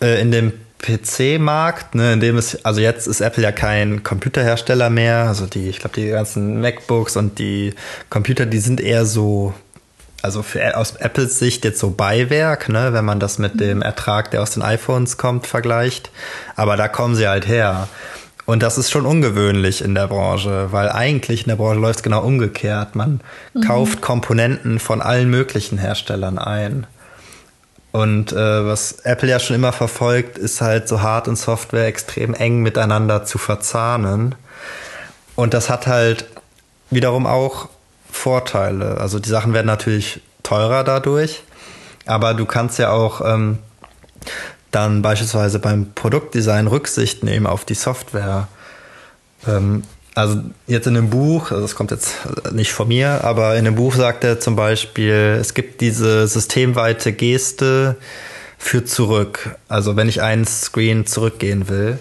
[0.00, 4.90] äh, in dem PC-Markt, ne, in dem es, also jetzt ist Apple ja kein Computerhersteller
[4.90, 7.74] mehr, also die, ich glaube, die ganzen MacBooks und die
[8.10, 9.54] Computer, die sind eher so
[10.22, 13.58] also für, aus Apples Sicht jetzt so Beiwerk, ne, wenn man das mit mhm.
[13.58, 16.10] dem Ertrag, der aus den iPhones kommt, vergleicht.
[16.56, 17.88] Aber da kommen sie halt her.
[18.46, 22.02] Und das ist schon ungewöhnlich in der Branche, weil eigentlich in der Branche läuft es
[22.02, 22.96] genau umgekehrt.
[22.96, 23.20] Man
[23.52, 23.60] mhm.
[23.60, 26.86] kauft Komponenten von allen möglichen Herstellern ein.
[27.92, 32.34] Und äh, was Apple ja schon immer verfolgt, ist halt so Hard- und Software extrem
[32.34, 34.34] eng miteinander zu verzahnen.
[35.36, 36.26] Und das hat halt
[36.90, 37.68] wiederum auch
[38.10, 38.98] Vorteile.
[38.98, 41.42] Also die Sachen werden natürlich teurer dadurch,
[42.06, 43.58] aber du kannst ja auch ähm,
[44.70, 48.48] dann beispielsweise beim Produktdesign Rücksicht nehmen auf die Software.
[49.46, 49.82] Ähm,
[50.14, 52.16] also jetzt in dem Buch, also das kommt jetzt
[52.50, 57.12] nicht von mir, aber in dem Buch sagt er zum Beispiel, es gibt diese systemweite
[57.12, 57.96] Geste
[58.58, 59.56] für zurück.
[59.68, 62.00] Also wenn ich einen Screen zurückgehen will,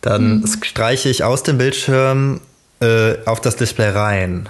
[0.00, 0.46] dann mhm.
[0.62, 2.40] streiche ich aus dem Bildschirm
[2.80, 4.48] äh, auf das Display rein.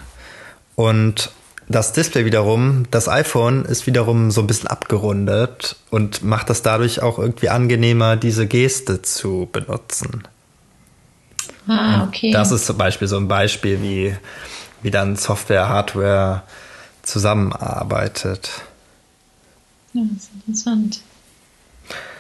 [0.77, 1.31] Und
[1.69, 7.03] das Display wiederum, das iPhone ist wiederum so ein bisschen abgerundet und macht das dadurch
[7.03, 10.23] auch irgendwie angenehmer, diese Geste zu benutzen.
[11.67, 12.29] Ah, okay.
[12.29, 14.15] Und das ist zum Beispiel so ein Beispiel, wie,
[14.83, 16.43] wie dann Software, Hardware
[17.03, 18.51] zusammenarbeitet.
[19.93, 21.01] Ja, das ist interessant.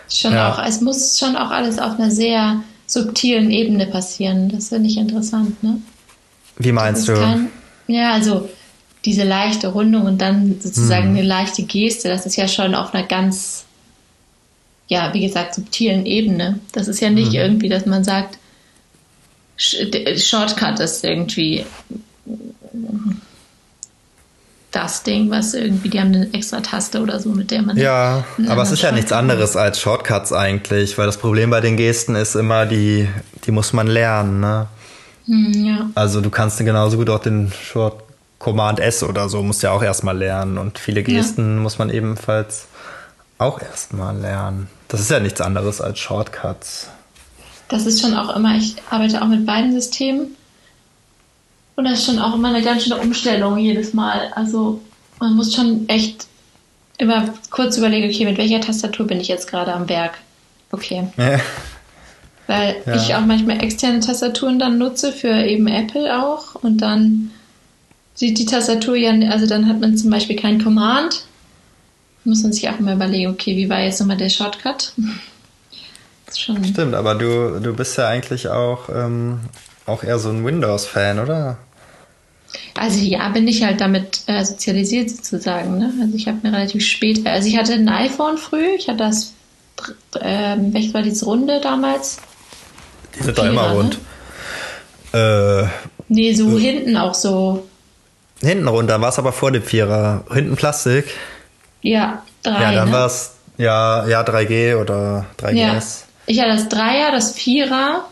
[0.09, 0.53] Schon ja.
[0.53, 4.49] auch, es muss schon auch alles auf einer sehr subtilen Ebene passieren.
[4.49, 5.81] Das finde ich interessant, ne?
[6.59, 7.49] Wie meinst du?
[7.87, 8.49] Ja, also
[9.05, 11.16] diese leichte Rundung und dann sozusagen hm.
[11.16, 13.64] eine leichte Geste, das ist ja schon auf einer ganz,
[14.88, 16.59] ja, wie gesagt, subtilen Ebene.
[16.72, 17.40] Das ist ja nicht hm.
[17.40, 18.38] irgendwie, dass man sagt,
[19.57, 21.64] Shortcut ist irgendwie
[24.77, 27.79] das Ding, was irgendwie, die haben eine extra Taste oder so, mit der man.
[27.79, 31.79] Ja, aber es ist ja nichts anderes als Shortcuts eigentlich, weil das Problem bei den
[31.79, 33.09] Gesten ist immer, die,
[33.46, 34.66] die muss man lernen, ne?
[35.27, 35.91] Hm, ja.
[35.95, 38.03] Also du kannst genauso gut auch den Short
[38.39, 41.62] Command S oder so, musst ja auch erstmal lernen und viele Gesten ja.
[41.62, 42.67] muss man ebenfalls
[43.39, 44.69] auch erstmal lernen.
[44.89, 46.89] Das ist ja nichts anderes als Shortcuts.
[47.69, 50.37] Das ist schon auch immer, ich arbeite auch mit beiden Systemen
[51.77, 54.33] und das ist schon auch immer eine ganz schöne Umstellung jedes Mal.
[54.35, 54.81] Also
[55.19, 56.27] man muss schon echt
[56.99, 60.19] immer kurz überlegen, okay, mit welcher Tastatur bin ich jetzt gerade am Werk?
[60.71, 61.09] Okay.
[61.17, 61.41] Ja.
[62.47, 62.95] Weil ja.
[62.95, 67.31] ich auch manchmal externe Tastaturen dann nutze für eben Apple auch und dann
[68.15, 71.25] sieht die Tastatur ja, also dann hat man zum Beispiel kein Command.
[72.25, 74.93] Muss man sich auch immer überlegen, okay, wie war jetzt nochmal der Shortcut?
[76.33, 79.41] Stimmt, aber du, du bist ja eigentlich auch, ähm,
[79.87, 81.57] auch eher so ein Windows-Fan, oder?
[82.75, 85.79] Also ja, bin ich halt damit äh, sozialisiert sozusagen.
[85.79, 85.93] Ne?
[86.01, 89.33] Also ich habe mir relativ spät, also ich hatte ein iPhone früh, ich hatte das,
[90.21, 92.19] äh, welches war dieses Runde damals?
[93.18, 93.98] Die sind doch immer rund.
[95.12, 95.68] Ne?
[95.68, 95.68] Äh,
[96.09, 97.66] nee, so äh, hinten auch so.
[98.40, 100.24] Hinten runter, war es aber vor dem Vierer.
[100.33, 101.07] Hinten Plastik.
[101.83, 102.62] Ja, drei.
[102.62, 102.94] Ja, dann ne?
[102.94, 105.55] war es ja, ja 3G oder 3GS.
[105.55, 105.83] Ja.
[106.26, 108.05] Ich hatte das Dreier, das Vierer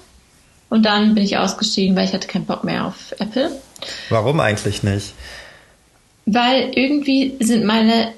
[0.71, 3.51] und dann bin ich ausgestiegen, weil ich hatte keinen Bock mehr auf Apple.
[4.09, 5.13] Warum eigentlich nicht?
[6.27, 8.13] Weil irgendwie sind meine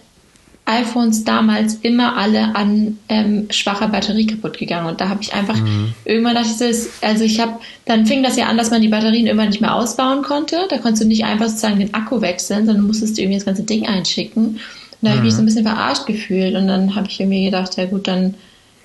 [0.67, 4.89] iPhones damals immer alle an ähm, schwacher Batterie kaputt gegangen.
[4.89, 5.95] Und da habe ich einfach, mhm.
[6.05, 8.89] irgendwann dachte ich, das, also ich habe, dann fing das ja an, dass man die
[8.89, 10.67] Batterien immer nicht mehr ausbauen konnte.
[10.69, 13.63] Da konntest du nicht einfach sozusagen den Akku wechseln, sondern musstest du irgendwie das ganze
[13.63, 14.47] Ding einschicken.
[14.47, 14.59] Und
[15.03, 15.47] da habe ich mich so ein mhm.
[15.47, 16.57] bisschen verarscht gefühlt.
[16.57, 18.35] Und dann habe ich irgendwie gedacht, ja gut, dann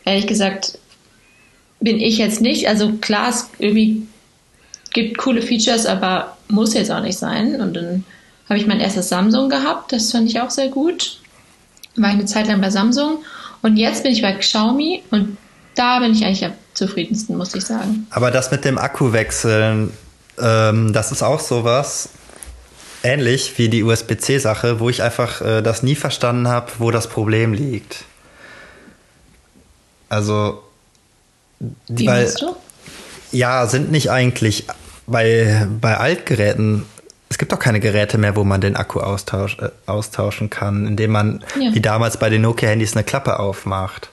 [0.05, 0.77] ehrlich gesagt
[1.79, 2.69] bin ich jetzt nicht.
[2.69, 4.03] Also klar, es irgendwie
[4.93, 7.59] gibt coole Features, aber muss jetzt auch nicht sein.
[7.59, 8.03] Und dann
[8.47, 9.91] habe ich mein erstes Samsung gehabt.
[9.93, 11.20] Das fand ich auch sehr gut
[11.95, 13.23] war ich eine Zeit lang bei Samsung
[13.61, 15.37] und jetzt bin ich bei Xiaomi und
[15.75, 18.07] da bin ich eigentlich am zufriedensten, muss ich sagen.
[18.09, 19.91] Aber das mit dem Akku wechseln,
[20.39, 22.09] ähm, das ist auch sowas
[23.03, 27.53] ähnlich wie die USB-C-Sache, wo ich einfach äh, das nie verstanden habe, wo das Problem
[27.53, 28.03] liegt.
[30.09, 30.61] Also,
[31.87, 32.55] wie weil, du?
[33.31, 34.65] Ja, sind nicht eigentlich
[35.07, 36.85] bei, bei Altgeräten
[37.31, 41.11] es gibt doch keine Geräte mehr, wo man den Akku austausch, äh, austauschen kann, indem
[41.11, 41.73] man ja.
[41.73, 44.09] wie damals bei den Nokia-Handys eine Klappe aufmacht.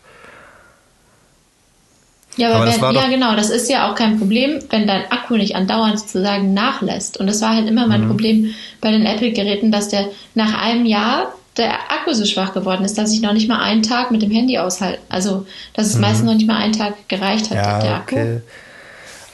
[2.36, 5.36] Ja, aber, aber wenn, ja, genau, das ist ja auch kein Problem, wenn dein Akku
[5.36, 7.18] nicht andauernd sozusagen nachlässt.
[7.18, 8.08] Und das war halt immer mein mhm.
[8.08, 12.96] Problem bei den Apple-Geräten, dass der nach einem Jahr der Akku so schwach geworden ist,
[12.98, 15.00] dass ich noch nicht mal einen Tag mit dem Handy aushalte.
[15.08, 16.02] Also, dass es mhm.
[16.02, 18.14] meistens noch nicht mal einen Tag gereicht hat, ja, der Akku.
[18.14, 18.40] Okay.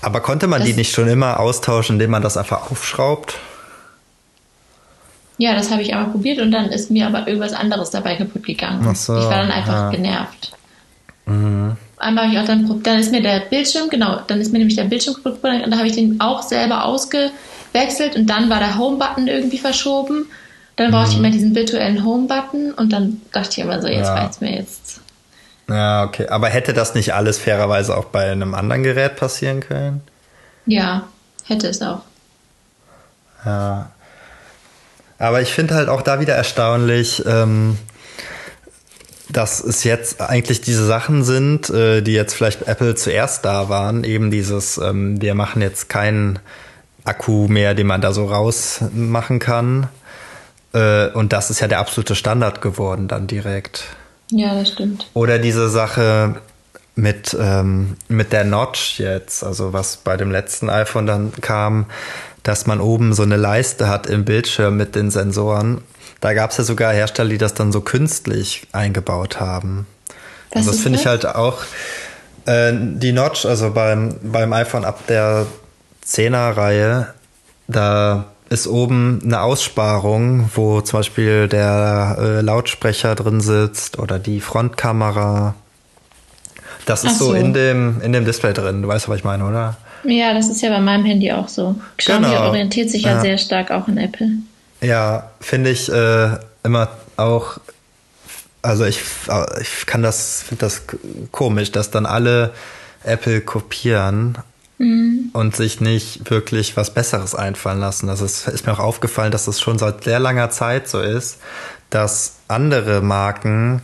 [0.01, 3.35] Aber konnte man das, die nicht schon immer austauschen, indem man das einfach aufschraubt?
[5.37, 8.45] Ja, das habe ich aber probiert und dann ist mir aber irgendwas anderes dabei kaputt
[8.45, 8.87] gegangen.
[8.89, 9.91] Ach so, ich war dann einfach ja.
[9.91, 10.53] genervt.
[11.27, 11.77] Mhm.
[11.97, 14.77] Einmal habe ich auch dann, dann ist mir der Bildschirm, genau, dann ist mir nämlich
[14.77, 18.61] der Bildschirm kaputt gegangen und dann habe ich den auch selber ausgewechselt und dann war
[18.61, 20.27] der Home-Button irgendwie verschoben.
[20.77, 21.13] Dann brauchte mhm.
[21.13, 24.15] ich immer diesen virtuellen Home-Button und dann dachte ich immer so, jetzt ja.
[24.15, 25.01] reizt mir jetzt.
[25.69, 26.29] Ja, okay.
[26.29, 30.03] Aber hätte das nicht alles fairerweise auch bei einem anderen Gerät passieren können?
[30.67, 31.05] Ja,
[31.45, 32.01] hätte es auch.
[33.45, 33.91] Ja,
[35.19, 37.79] aber ich finde halt auch da wieder erstaunlich, ähm,
[39.31, 44.05] dass es jetzt eigentlich diese Sachen sind, äh, die jetzt vielleicht Apple zuerst da waren.
[44.05, 46.39] Eben dieses, ähm, wir machen jetzt keinen
[47.05, 49.89] Akku mehr, den man da so rausmachen kann.
[50.73, 53.85] Äh, und das ist ja der absolute Standard geworden dann direkt.
[54.31, 55.09] Ja, das stimmt.
[55.15, 56.37] Oder diese Sache
[56.97, 61.87] mit, ähm, mit der Notch jetzt, also was bei dem letzten iPhone dann kam,
[62.45, 65.81] dass man oben so eine Leiste hat im Bildschirm mit den Sensoren.
[66.21, 69.87] Da gab es ja sogar Hersteller, die das dann so künstlich eingebaut haben.
[70.51, 71.65] Das, also das finde ich halt auch,
[72.47, 75.47] Äh, die Notch, also beim, beim iPhone ab der
[76.07, 77.09] 10er-Reihe,
[77.69, 84.41] da ist oben eine Aussparung, wo zum Beispiel der äh, Lautsprecher drin sitzt oder die
[84.41, 85.55] Frontkamera.
[86.85, 87.29] Das ist so.
[87.29, 87.33] so.
[87.33, 88.83] in dem, in dem Display drin.
[88.83, 89.79] Du weißt, was ich meine, oder?
[90.05, 91.75] Ja, das ist ja bei meinem Handy auch so.
[91.97, 92.49] Xiaomi Genau.
[92.49, 93.21] orientiert sich ja, Ja.
[93.21, 94.29] sehr stark auch an Apple.
[94.81, 96.29] Ja, finde ich äh,
[96.63, 97.59] immer auch,
[98.63, 99.01] also ich,
[99.61, 100.83] ich kann das, finde das
[101.33, 102.53] komisch, dass dann alle
[103.03, 104.39] Apple kopieren
[105.33, 108.09] und sich nicht wirklich was Besseres einfallen lassen.
[108.11, 111.39] Also es ist mir auch aufgefallen, dass es schon seit sehr langer Zeit so ist,
[111.91, 113.81] dass andere Marken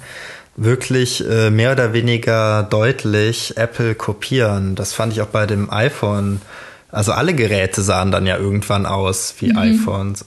[0.62, 4.74] wirklich äh, mehr oder weniger deutlich Apple kopieren.
[4.74, 6.40] Das fand ich auch bei dem iPhone.
[6.92, 10.24] Also alle Geräte sahen dann ja irgendwann aus wie iPhones.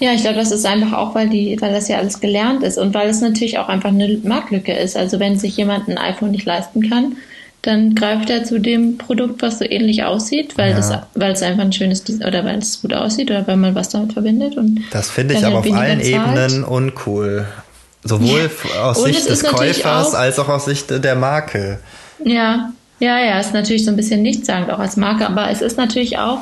[0.00, 2.78] Ja, ich glaube, das ist einfach auch, weil die, weil das ja alles gelernt ist
[2.78, 4.96] und weil es natürlich auch einfach eine Marktlücke ist.
[4.96, 7.16] Also wenn sich jemand ein iPhone nicht leisten kann,
[7.62, 10.76] dann greift er zu dem Produkt, was so ähnlich aussieht, weil Ja.
[10.76, 13.88] das, weil es einfach ein schönes oder weil es gut aussieht oder weil man was
[13.90, 16.14] damit verbindet und Das finde ich dann aber halt auf allen zahlt.
[16.48, 17.46] Ebenen uncool.
[18.04, 21.78] Sowohl aus Sicht es des Käufers auch- als auch aus Sicht der Marke.
[22.24, 25.76] Ja, ja, ja, ist natürlich so ein bisschen nichtssagend auch als Marke, aber es ist
[25.76, 26.40] natürlich auch,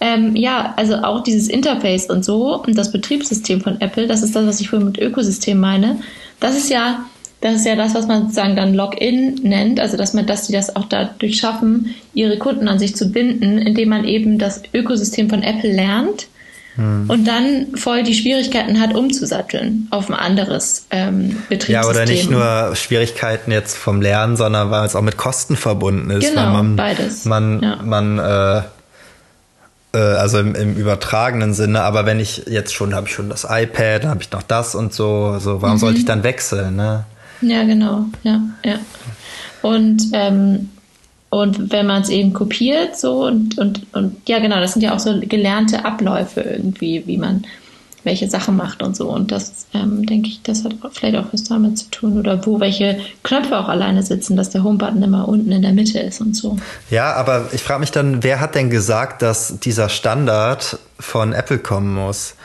[0.00, 4.36] ähm, ja, also auch dieses Interface und so und das Betriebssystem von Apple, das ist
[4.36, 5.98] das, was ich vorhin mit Ökosystem meine.
[6.38, 7.00] Das ist ja,
[7.40, 10.52] das ist ja das, was man sozusagen dann Login nennt, also dass man, dass die
[10.52, 15.28] das auch dadurch schaffen, ihre Kunden an sich zu binden, indem man eben das Ökosystem
[15.28, 16.26] von Apple lernt
[16.78, 21.74] und dann voll die Schwierigkeiten hat, umzusatteln auf ein anderes ähm, Betriebssystem.
[21.74, 26.10] Ja, oder nicht nur Schwierigkeiten jetzt vom Lernen, sondern weil es auch mit Kosten verbunden
[26.10, 26.28] ist.
[26.28, 27.24] Genau, man, beides.
[27.24, 27.76] Man, Ja.
[27.82, 28.58] man äh,
[29.94, 33.44] äh, also im, im übertragenen Sinne, aber wenn ich jetzt schon, habe ich schon das
[33.48, 35.80] iPad, dann habe ich noch das und so, also warum Mhm.
[35.80, 37.04] sollte ich dann wechseln, ne?
[37.40, 38.04] Ja, genau.
[38.22, 38.78] Ja, ja.
[39.62, 40.68] Und, ähm,
[41.30, 44.94] und wenn man es eben kopiert, so und, und, und ja, genau, das sind ja
[44.94, 47.44] auch so gelernte Abläufe irgendwie, wie man
[48.06, 49.10] welche Sachen macht und so.
[49.10, 52.18] Und das, ähm, denke ich, das hat vielleicht auch was damit zu tun.
[52.18, 55.98] Oder wo welche Knöpfe auch alleine sitzen, dass der Home-Button immer unten in der Mitte
[55.98, 56.56] ist und so.
[56.88, 61.58] Ja, aber ich frage mich dann, wer hat denn gesagt, dass dieser Standard von Apple
[61.58, 62.36] kommen muss?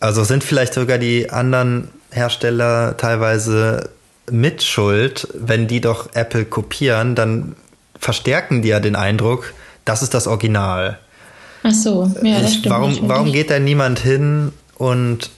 [0.00, 3.90] Also sind vielleicht sogar die anderen Hersteller teilweise
[4.30, 7.54] mit Schuld, wenn die doch Apple kopieren, dann
[8.06, 9.52] verstärken die ja den Eindruck,
[9.84, 11.00] das ist das Original.
[11.64, 12.70] Ach so, ja, das stimmt.
[12.70, 13.08] warum, natürlich.
[13.08, 15.30] warum geht da niemand hin und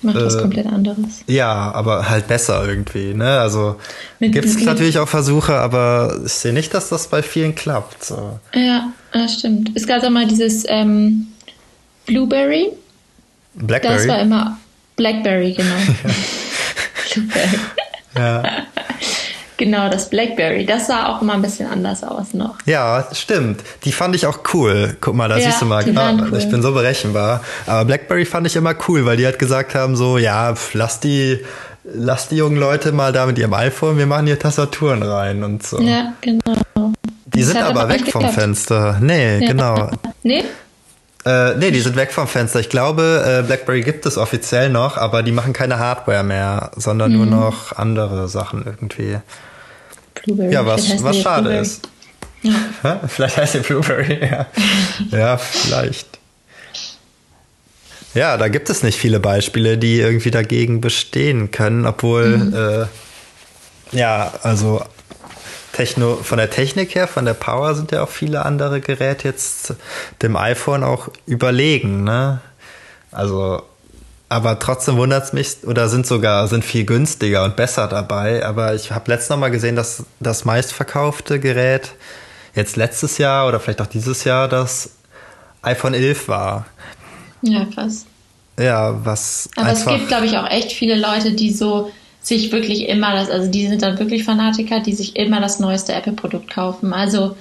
[0.00, 1.24] Macht was äh, komplett anderes.
[1.26, 3.40] ja, aber halt besser irgendwie, ne?
[3.40, 3.80] Also
[4.20, 8.04] gibt es natürlich auch Versuche, aber ich sehe nicht, dass das bei vielen klappt.
[8.04, 8.38] So.
[8.54, 9.72] Ja, das stimmt.
[9.74, 11.26] Es gab auch mal dieses ähm,
[12.06, 12.68] Blueberry.
[13.54, 14.08] Das Blackberry.
[14.08, 14.58] war immer
[14.94, 15.74] Blackberry, genau.
[17.12, 17.58] Blueberry.
[18.16, 18.42] ja.
[19.56, 20.66] Genau, das Blackberry.
[20.66, 22.56] Das sah auch immer ein bisschen anders aus noch.
[22.66, 23.60] Ja, stimmt.
[23.84, 24.96] Die fand ich auch cool.
[25.00, 26.36] Guck mal, da Ja, siehst du mal, ah, cool.
[26.38, 27.40] ich bin so berechenbar.
[27.66, 31.38] Aber BlackBerry fand ich immer cool, weil die halt gesagt haben so, ja, lass die,
[31.84, 35.64] lass die jungen Leute mal da mit ihrem iPhone, wir machen hier Tastaturen rein und
[35.64, 35.80] so.
[35.80, 36.92] Ja, genau.
[37.26, 38.34] die das sind aber weg vom geklappt.
[38.34, 38.98] Fenster.
[39.00, 39.48] Nee, Ja.
[39.48, 39.90] genau.
[40.24, 40.44] Nee?
[41.26, 42.60] Äh, nee, die sind weg vom Fenster.
[42.60, 47.12] Ich glaube, äh, BlackBerry gibt es offiziell noch, aber die machen keine Hardware mehr, sondern
[47.12, 47.16] Mhm.
[47.16, 49.18] nur noch andere Sachen irgendwie.
[50.14, 50.52] Blueberry.
[50.52, 51.62] Ja, was, was schade Blueberry.
[51.62, 51.88] ist.
[52.82, 52.94] Hä?
[53.08, 54.46] Vielleicht heißt die Blueberry, ja.
[55.18, 56.18] ja, vielleicht.
[58.14, 62.88] Ja, da gibt es nicht viele Beispiele, die irgendwie dagegen bestehen können, obwohl,
[63.92, 64.84] äh, ja, also
[65.74, 69.74] Techno, von der Technik her, von der Power sind ja auch viele andere Geräte jetzt
[70.22, 72.40] dem iPhone auch überlegen, ne?
[73.10, 73.62] Also,
[74.28, 78.44] aber trotzdem wundert es mich, oder sind sogar, sind viel günstiger und besser dabei.
[78.46, 81.92] Aber ich habe letztes Mal gesehen, dass das meistverkaufte Gerät
[82.54, 84.90] jetzt letztes Jahr oder vielleicht auch dieses Jahr das
[85.62, 86.66] iPhone 11 war.
[87.42, 88.06] Ja, krass.
[88.58, 91.90] Ja, was Aber es gibt, glaube ich, auch echt viele Leute, die so
[92.24, 95.92] sich wirklich immer das, also die sind dann wirklich Fanatiker, die sich immer das neueste
[95.92, 96.92] Apple-Produkt kaufen.
[96.92, 97.36] Also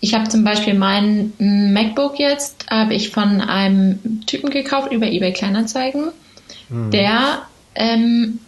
[0.00, 5.32] ich habe zum Beispiel mein MacBook jetzt, habe ich von einem Typen gekauft über eBay
[5.32, 6.12] Kleinanzeigen,
[6.68, 7.42] der
[7.74, 8.38] ähm,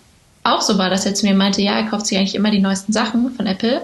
[0.44, 2.60] auch so war, dass er zu mir meinte, ja, er kauft sich eigentlich immer die
[2.60, 3.80] neuesten Sachen von Apple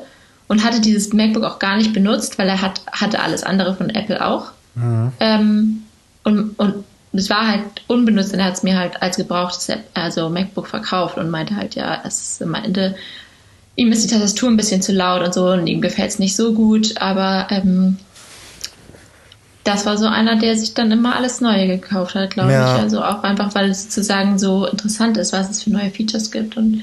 [0.46, 3.88] und hatte dieses MacBook auch gar nicht benutzt, weil er hat, hatte alles andere von
[3.88, 4.52] Apple auch.
[5.20, 5.84] Ähm,
[6.22, 6.84] und, und
[7.18, 11.16] es war halt unbenutzt und er hat es mir halt als gebrauchtes also MacBook verkauft
[11.16, 12.96] und meinte halt, ja, es meinte,
[13.76, 16.36] ihm ist die Tastatur ein bisschen zu laut und so und ihm gefällt es nicht
[16.36, 17.98] so gut, aber ähm,
[19.64, 22.76] das war so einer, der sich dann immer alles Neue gekauft hat, glaube Ja.
[22.76, 22.82] ich.
[22.82, 26.56] Also auch einfach, weil es sozusagen so interessant ist, was es für neue Features gibt
[26.56, 26.82] und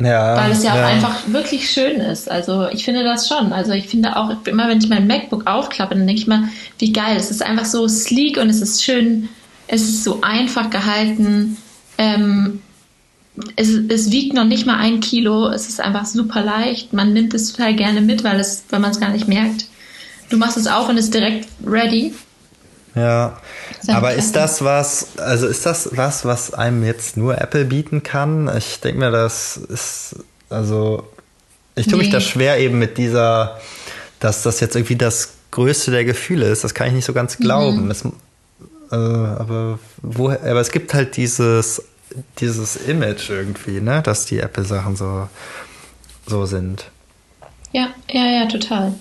[0.00, 0.82] Ja, weil es ja, ja.
[0.82, 2.30] auch einfach wirklich schön ist.
[2.30, 3.52] Also ich finde das schon.
[3.52, 6.44] Also ich finde auch, immer wenn ich mein MacBook aufklappe, dann denke ich mal,
[6.78, 7.16] wie geil.
[7.16, 9.28] Es ist einfach so sleek und es ist schön,
[9.66, 11.58] es ist so einfach gehalten.
[11.98, 12.60] Ähm,
[13.56, 16.92] es, es wiegt noch nicht mal ein Kilo, es ist einfach super leicht.
[16.92, 19.66] Man nimmt es total gerne mit, weil, es, weil man es gar nicht merkt.
[20.30, 22.14] Du machst es auf und ist direkt ready.
[22.94, 23.38] Ja.
[23.88, 28.50] Aber ist das was, also ist das was, was einem jetzt nur Apple bieten kann?
[28.56, 30.16] Ich denke mir, das ist,
[30.48, 31.08] also,
[31.76, 32.12] ich tue mich Nee.
[32.14, 33.60] da schwer eben mit dieser,
[34.18, 36.64] dass das jetzt irgendwie das größte der Gefühle ist.
[36.64, 37.84] Das kann ich nicht so ganz glauben.
[37.84, 37.90] Mhm.
[37.90, 41.82] Es, äh, aber, woher, aber es gibt halt dieses,
[42.38, 45.28] dieses Image irgendwie, ne, dass die Apple-Sachen so,
[46.26, 46.90] so sind.
[47.72, 48.94] Ja, ja, ja, total.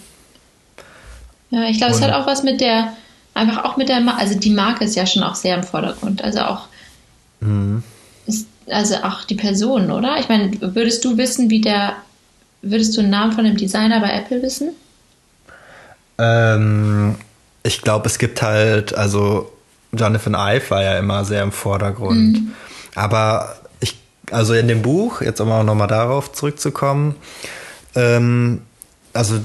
[1.50, 2.94] Ja, ich glaube, es hat auch was mit der,
[3.40, 6.24] einfach auch mit der, Ma also die Marke ist ja schon auch sehr im Vordergrund.
[6.24, 6.68] Also auch,
[7.42, 7.84] Mhm.
[8.26, 10.18] ist, also auch die Person, oder?
[10.20, 11.94] Ich meine, würdest du wissen, wie der,
[12.62, 14.72] würdest du einen Namen von dem Designer bei Apple wissen?
[16.18, 17.16] Ähm,
[17.64, 19.52] ich glaube, es gibt halt, also
[19.92, 22.42] Jonathan Ive war ja immer sehr im Vordergrund.
[22.96, 23.96] Aber ich,
[24.32, 27.16] also in dem Buch, jetzt um auch nochmal darauf zurückzukommen,
[27.96, 28.62] ähm,
[29.14, 29.40] also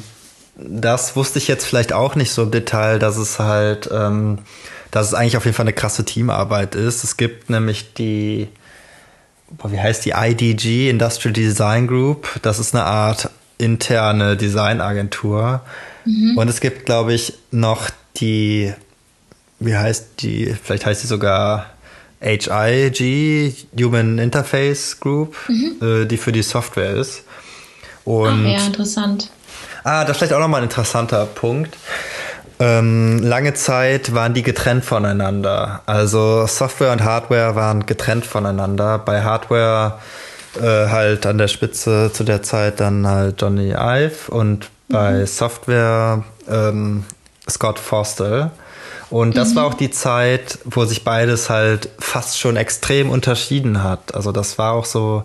[0.57, 4.39] das wusste ich jetzt vielleicht auch nicht so im Detail, dass es halt, ähm,
[4.91, 7.05] dass es eigentlich auf jeden Fall eine krasse Teamarbeit ist.
[7.05, 8.49] Es gibt nämlich die,
[9.51, 12.41] boah, wie heißt die IDG, Industrial Design Group.
[12.43, 15.63] Das ist eine Art interne Designagentur.
[16.37, 18.75] Und es gibt, glaube ich, noch die,
[19.59, 21.71] wie heißt die, vielleicht heißt die sogar
[22.21, 25.37] HIG, Human Interface Group,
[25.81, 27.23] äh, die für die Software ist.
[28.05, 29.31] Und Ach ja, interessant.
[29.85, 31.77] Ah, das ist vielleicht auch nochmal ein interessanter Punkt.
[32.59, 35.83] Ähm, lange Zeit waren die getrennt voneinander.
[35.87, 38.99] Also Software und Hardware waren getrennt voneinander.
[38.99, 39.99] Bei Hardware
[40.57, 46.25] äh, halt an der Spitze zu der Zeit dann halt Johnny Ive und bei Software
[46.49, 47.05] ähm,
[47.49, 48.53] Scott Forstall.
[49.11, 54.15] Und das war auch die Zeit, wo sich beides halt fast schon extrem unterschieden hat.
[54.15, 55.25] Also das war auch so,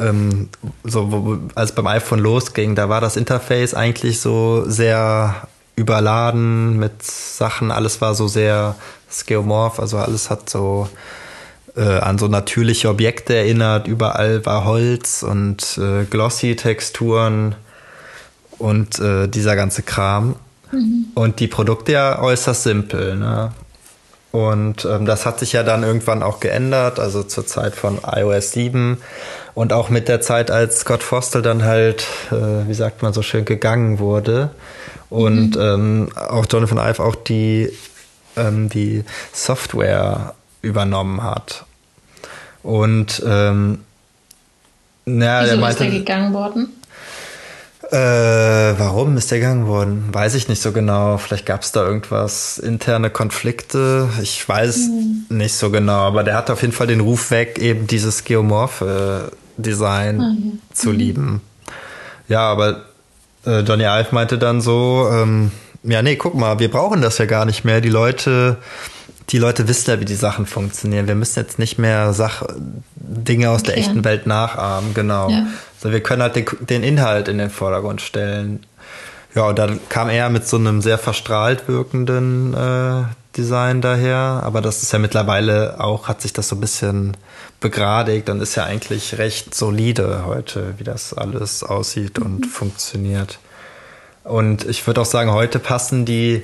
[0.00, 0.48] ähm,
[0.84, 7.02] so wo, als beim iPhone losging, da war das Interface eigentlich so sehr überladen mit
[7.02, 7.70] Sachen.
[7.70, 8.76] Alles war so sehr
[9.10, 10.88] skeuomorph, also alles hat so
[11.76, 13.86] äh, an so natürliche Objekte erinnert.
[13.86, 17.54] Überall war Holz und äh, glossy Texturen
[18.58, 20.36] und äh, dieser ganze Kram.
[21.14, 23.16] Und die Produkte ja äußerst simpel.
[23.16, 23.52] Ne?
[24.32, 28.52] Und ähm, das hat sich ja dann irgendwann auch geändert, also zur Zeit von iOS
[28.52, 28.98] 7
[29.58, 33.22] und auch mit der Zeit, als Scott Foster dann halt, äh, wie sagt man so
[33.22, 34.50] schön, gegangen wurde
[35.10, 37.68] und ähm, auch Jonathan Ive auch die,
[38.36, 39.02] ähm, die
[39.32, 41.64] Software übernommen hat.
[42.62, 43.80] Und ähm,
[45.06, 46.68] na, Wieso der ist meinte, der gegangen worden?
[47.90, 47.96] äh,
[48.78, 50.04] warum ist der gegangen worden?
[50.12, 51.18] Weiß ich nicht so genau.
[51.18, 54.08] Vielleicht gab es da irgendwas, interne Konflikte.
[54.22, 54.88] Ich weiß
[55.30, 59.32] nicht so genau, aber der hat auf jeden Fall den Ruf weg, eben dieses geomorphe
[59.58, 61.40] Design zu lieben.
[62.28, 62.84] Ja, aber
[63.46, 65.50] äh, Johnny Ive meinte dann so, ähm,
[65.82, 67.80] ja, nee, guck mal, wir brauchen das ja gar nicht mehr.
[67.80, 68.56] Die Leute,
[69.30, 71.06] die Leute wissen ja, wie die Sachen funktionieren.
[71.06, 72.42] Wir müssen jetzt nicht mehr Sach
[72.96, 73.90] Dinge aus der Erklären.
[73.90, 75.30] echten Welt nachahmen, genau.
[75.30, 75.46] Ja.
[75.80, 78.60] So, wir können halt den, den Inhalt in den Vordergrund stellen.
[79.34, 83.04] Ja, und dann kam er mit so einem sehr verstrahlt wirkenden äh,
[83.38, 84.42] Design daher.
[84.44, 87.16] Aber das ist ja mittlerweile auch, hat sich das so ein bisschen
[87.60, 93.38] begradigt und ist ja eigentlich recht solide heute, wie das alles aussieht und funktioniert.
[94.24, 96.42] Und ich würde auch sagen, heute passen die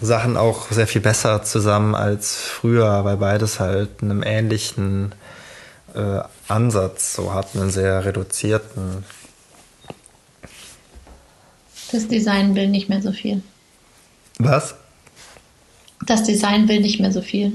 [0.00, 5.14] Sachen auch sehr viel besser zusammen als früher, weil beides halt einen ähnlichen
[5.94, 9.04] äh, Ansatz so hat, einen sehr reduzierten.
[11.90, 13.42] Das Design will nicht mehr so viel.
[14.38, 14.74] Was?
[16.06, 17.52] Das Design will nicht mehr so viel.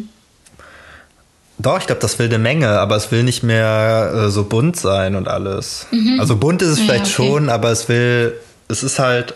[1.57, 4.77] Doch, ich glaube, das will eine Menge, aber es will nicht mehr äh, so bunt
[4.77, 5.87] sein und alles.
[6.17, 7.11] Also bunt ist es Ja, vielleicht okay.
[7.11, 8.33] schon, aber es will,
[8.69, 9.33] es ist halt,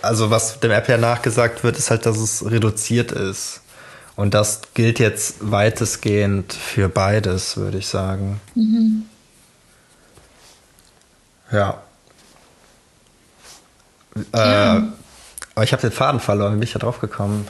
[0.00, 3.60] also was dem App ja nachgesagt wird, ist halt, dass es reduziert ist.
[4.16, 8.40] Und das gilt jetzt weitestgehend für beides, würde ich sagen.
[11.52, 11.82] Ja.
[14.32, 14.80] Äh,
[15.54, 17.46] aber ich habe den Faden verloren, bin ich da drauf gekommen?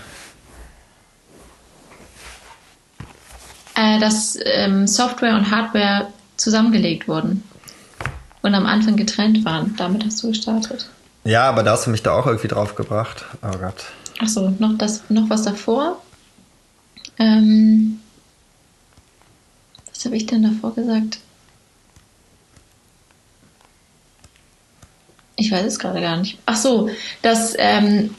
[3.77, 6.09] Äh, dass ähm, Software und Hardware
[6.39, 7.43] zusammengelegt wurden
[8.41, 9.75] und am Anfang getrennt waren.
[9.77, 10.89] Damit hast du gestartet.
[11.25, 13.27] Ja, aber da hast du mich da auch irgendwie drauf gebracht.
[13.43, 13.85] Oh Gott.
[14.19, 16.01] Achso, noch, das, noch was davor.
[17.19, 18.01] Ähm,
[19.93, 21.19] was habe ich denn davor gesagt?
[25.37, 26.39] Ich weiß es gerade gar nicht.
[26.47, 26.89] Ach so,
[27.21, 28.11] dass, ähm,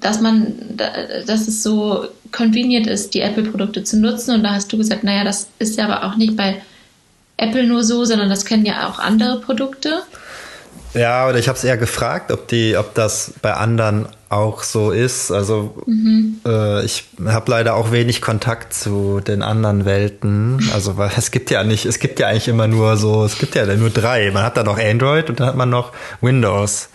[0.00, 4.34] dass man, dass es so convenient ist, die Apple-Produkte zu nutzen.
[4.34, 6.60] Und da hast du gesagt, naja, das ist ja aber auch nicht bei
[7.36, 10.02] Apple nur so, sondern das kennen ja auch andere Produkte.
[10.94, 14.90] Ja, oder ich habe es eher gefragt, ob die, ob das bei anderen auch so
[14.90, 15.30] ist.
[15.30, 16.40] Also mhm.
[16.46, 20.70] äh, ich habe leider auch wenig Kontakt zu den anderen Welten.
[20.74, 23.54] Also weil es gibt ja nicht, es gibt ja eigentlich immer nur so, es gibt
[23.54, 24.30] ja nur drei.
[24.32, 26.88] Man hat da noch Android und dann hat man noch Windows.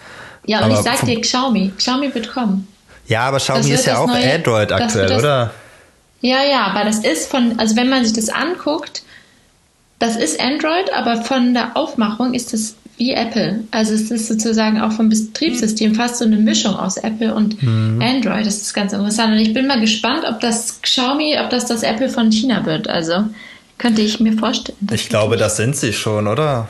[0.46, 2.68] Ja, und aber ich sag dir, Xiaomi, Xiaomi wird kommen.
[3.08, 5.52] Ja, aber Xiaomi ist ja auch neue, Android aktuell, das, oder?
[6.22, 9.04] Ja, ja, aber das ist von, also wenn man sich das anguckt,
[10.00, 13.64] das ist Android, aber von der Aufmachung ist das wie Apple.
[13.72, 18.02] Also es ist sozusagen auch vom Betriebssystem fast so eine Mischung aus Apple und mhm.
[18.02, 18.46] Android.
[18.46, 19.34] Das ist ganz interessant.
[19.34, 22.88] Und ich bin mal gespannt, ob das Xiaomi, ob das das Apple von China wird.
[22.88, 23.26] Also
[23.78, 24.78] könnte ich mir vorstellen.
[24.92, 26.68] Ich glaube, das sind sie schon, oder?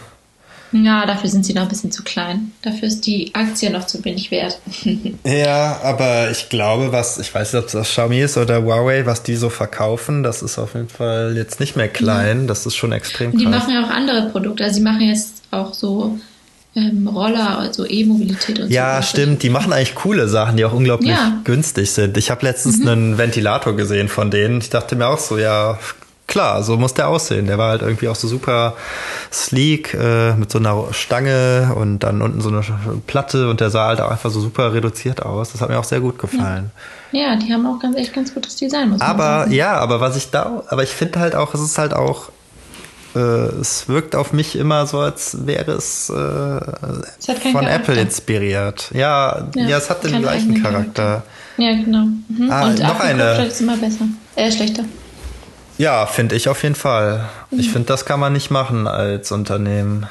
[0.72, 2.52] Ja, dafür sind sie noch ein bisschen zu klein.
[2.62, 4.60] Dafür ist die Aktie noch zu wenig wert.
[5.26, 9.24] ja, aber ich glaube, was, ich weiß nicht, ob das Xiaomi ist oder Huawei, was
[9.24, 12.42] die so verkaufen, das ist auf jeden Fall jetzt nicht mehr klein.
[12.42, 12.48] Ja.
[12.48, 14.64] Das ist schon extrem Die machen ja auch andere Produkte.
[14.64, 16.20] Also sie machen jetzt auch so
[16.76, 18.98] ähm, Roller, also E-Mobilität und ja, so.
[18.98, 19.44] Ja, stimmt.
[19.44, 21.40] Die machen eigentlich coole Sachen, die auch unglaublich ja.
[21.44, 22.18] günstig sind.
[22.18, 22.88] Ich habe letztens mhm.
[22.88, 24.60] einen Ventilator gesehen von denen.
[24.60, 25.80] Ich dachte mir auch so, ja,
[26.28, 27.48] klar, so muss der aussehen.
[27.48, 28.76] Der war halt irgendwie auch so super
[29.32, 32.62] sleek äh, mit so einer Stange und dann unten so eine
[33.08, 35.52] Platte und der sah halt auch einfach so super reduziert aus.
[35.54, 36.72] Das hat mir auch sehr gut gefallen.
[37.12, 38.90] Ja, ja die haben auch ganz echt ganz gutes Design.
[38.90, 39.52] Muss aber man sagen.
[39.54, 42.30] ja, aber was ich da, aber ich finde halt auch, es ist halt auch
[43.16, 47.74] äh, es wirkt auf mich immer so, als wäre es, äh, es von Charakter.
[47.74, 48.92] Apple inspiriert.
[48.94, 51.04] Ja, ja, ja es hat den gleichen Charakter.
[51.04, 51.24] Charakter.
[51.58, 52.06] Ja, genau.
[52.28, 52.52] Mhm.
[52.52, 53.46] Ah, Und noch eine.
[53.46, 54.06] ist immer besser.
[54.36, 54.84] Äh, schlechter.
[55.78, 57.30] Ja, finde ich auf jeden Fall.
[57.52, 60.08] Ich finde, das kann man nicht machen als Unternehmen.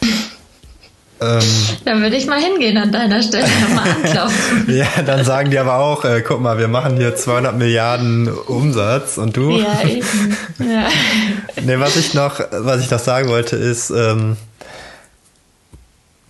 [1.20, 1.40] ähm,
[1.84, 4.64] dann würde ich mal hingehen an deiner Stelle mal anklopfen.
[4.76, 9.16] ja, dann sagen die aber auch, äh, guck mal, wir machen hier 200 Milliarden Umsatz
[9.16, 9.58] und du?
[9.58, 10.36] Ja, eben.
[10.58, 10.88] Ja.
[11.62, 14.36] nee, was ich noch, was ich noch sagen wollte ist, ähm,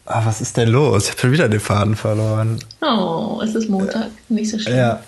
[0.04, 1.04] ah, was ist denn los?
[1.04, 2.58] Ich habe schon wieder den Faden verloren.
[2.82, 4.76] Oh, es ist Montag, nicht so schlimm.
[4.76, 5.00] Ja.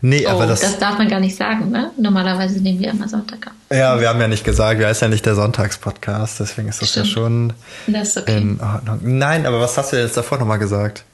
[0.00, 1.90] Nee, oh, aber das, das darf man gar nicht sagen, ne?
[1.96, 3.76] Normalerweise nehmen wir immer Sonntag auf.
[3.76, 6.90] Ja, wir haben ja nicht gesagt, wir heißt ja nicht der Sonntagspodcast, deswegen ist das
[6.90, 7.06] Stimmt.
[7.06, 7.52] ja schon
[7.86, 8.38] das ist okay.
[8.38, 9.00] in Ordnung.
[9.02, 11.04] Nein, aber was hast du jetzt davor nochmal gesagt?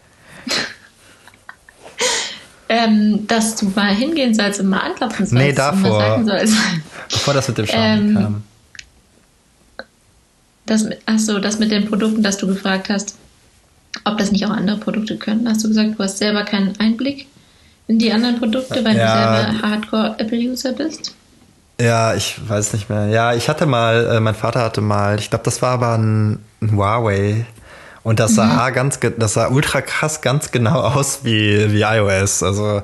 [2.68, 5.32] ähm, dass du mal hingehen sollst und mal anklopfen sollst.
[5.32, 5.76] Nee, davor.
[5.76, 6.54] Und mal sagen sollst.
[7.10, 8.42] Bevor das mit dem Schaum ähm, kam.
[10.66, 13.16] Das, achso, das mit den Produkten, das du gefragt hast,
[14.04, 15.48] ob das nicht auch andere Produkte können.
[15.48, 17.26] Hast du gesagt, du hast selber keinen Einblick?
[17.90, 21.16] In die anderen Produkte, weil ja, du selber Hardcore-Apple-User bist?
[21.80, 23.06] Ja, ich weiß nicht mehr.
[23.06, 26.38] Ja, ich hatte mal, äh, mein Vater hatte mal, ich glaube, das war aber ein,
[26.62, 27.46] ein Huawei.
[28.04, 28.74] Und das sah mhm.
[28.74, 32.44] ganz, das sah ultra krass ganz genau aus wie, wie iOS.
[32.44, 32.82] Also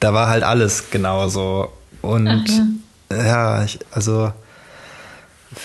[0.00, 1.70] da war halt alles genauso.
[2.00, 4.32] Und Ach, ja, ja ich, also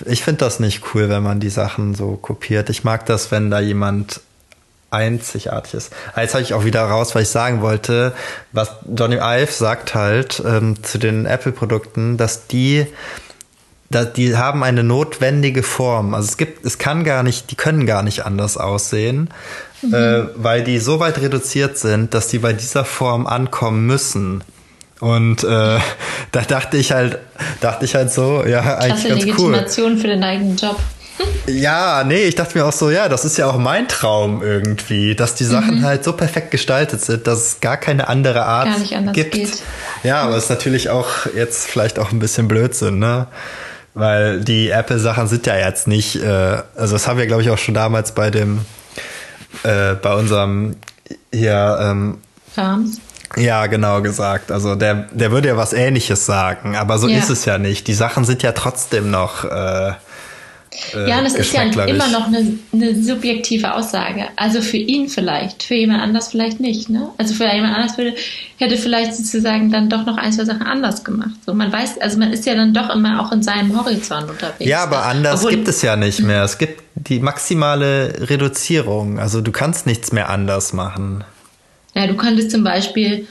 [0.06, 2.70] ich finde das nicht cool, wenn man die Sachen so kopiert.
[2.70, 4.20] Ich mag das, wenn da jemand
[4.94, 5.92] einzigartig ist.
[6.16, 8.14] Jetzt habe ich auch wieder raus, was ich sagen wollte.
[8.52, 12.86] Was Johnny Ive sagt halt ähm, zu den Apple-Produkten, dass die,
[13.90, 16.14] dass die haben eine notwendige Form.
[16.14, 19.30] Also es gibt, es kann gar nicht, die können gar nicht anders aussehen,
[19.82, 19.94] mhm.
[19.94, 24.44] äh, weil die so weit reduziert sind, dass die bei dieser Form ankommen müssen.
[25.00, 25.48] Und äh,
[26.32, 27.18] da dachte ich halt,
[27.60, 30.80] dachte ich halt so, ja, eigentlich Klasse ganz Legitimation für den eigenen Job.
[31.46, 35.16] Ja, nee, ich dachte mir auch so, ja, das ist ja auch mein Traum irgendwie,
[35.16, 35.84] dass die Sachen mhm.
[35.84, 39.34] halt so perfekt gestaltet sind, dass es gar keine andere Art gar nicht anders gibt.
[39.34, 39.62] Geht.
[40.04, 43.28] Ja, aber es ist natürlich auch jetzt vielleicht auch ein bisschen Blödsinn, ne?
[43.94, 47.60] Weil die Apple-Sachen sind ja jetzt nicht, äh, also das haben wir, glaube ich, auch
[47.60, 48.66] schon damals bei dem,
[49.64, 50.78] äh, bei unserem
[51.32, 52.18] hier, ähm,
[52.56, 53.00] Farms.
[53.36, 54.52] Ja, genau gesagt.
[54.52, 57.18] Also der, der würde ja was ähnliches sagen, aber so ja.
[57.18, 57.88] ist es ja nicht.
[57.88, 59.94] Die Sachen sind ja trotzdem noch äh,
[60.94, 64.26] äh, ja, und es ist ja immer noch eine, eine, subjektive Aussage.
[64.36, 66.90] Also für ihn vielleicht, für jemand anders vielleicht nicht.
[66.90, 67.10] Ne?
[67.18, 68.14] Also für jemand anders würde,
[68.58, 71.36] hätte vielleicht sozusagen dann doch noch ein, zwei Sachen anders gemacht.
[71.46, 74.70] So, man weiß, also man ist ja dann doch immer auch in seinem Horizont unterwegs.
[74.70, 76.44] Ja, aber anders Obwohl, gibt es ja nicht mehr.
[76.44, 79.20] Es gibt die maximale Reduzierung.
[79.20, 81.24] Also du kannst nichts mehr anders machen.
[81.96, 83.28] Ja, du könntest zum Beispiel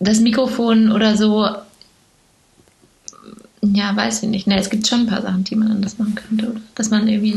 [0.00, 1.48] das Mikrofon oder so
[3.60, 4.46] ja, weiß ich nicht.
[4.46, 6.50] Ne, es gibt schon ein paar Sachen, die man anders machen könnte.
[6.50, 6.60] Oder?
[6.74, 7.36] Dass man irgendwie.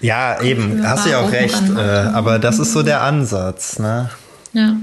[0.00, 1.62] Ja, eben, hast du ja auch recht.
[1.76, 4.10] Äh, aber das ist so der Ansatz, ne?
[4.52, 4.76] Ja.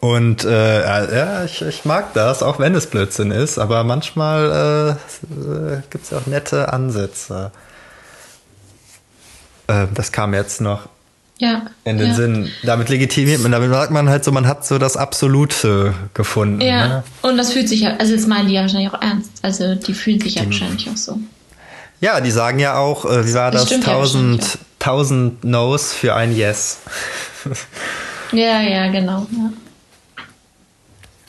[0.00, 4.98] Und äh, ja, ich, ich mag das, auch wenn es Blödsinn ist, aber manchmal
[5.30, 7.52] äh, gibt es ja auch nette Ansätze.
[9.66, 10.88] Äh, das kam jetzt noch.
[11.44, 11.62] Ja.
[11.84, 12.14] In den ja.
[12.14, 12.48] Sinn.
[12.62, 16.60] Damit legitimiert man, damit sagt man halt so, man hat so das Absolute gefunden.
[16.60, 17.02] Ja, Ne?
[17.22, 19.30] und das fühlt sich ja, also das meinen die ja wahrscheinlich auch ernst.
[19.42, 21.18] Also die fühlen sich ja wahrscheinlich auch so.
[22.00, 23.70] Ja, die sagen ja auch, äh, wie war Das das?
[23.70, 26.78] stimmt ja Tausend, wahrscheinlich tausend No's für ein Yes.
[28.32, 29.26] Ja, ja, genau.
[29.32, 29.52] Ja.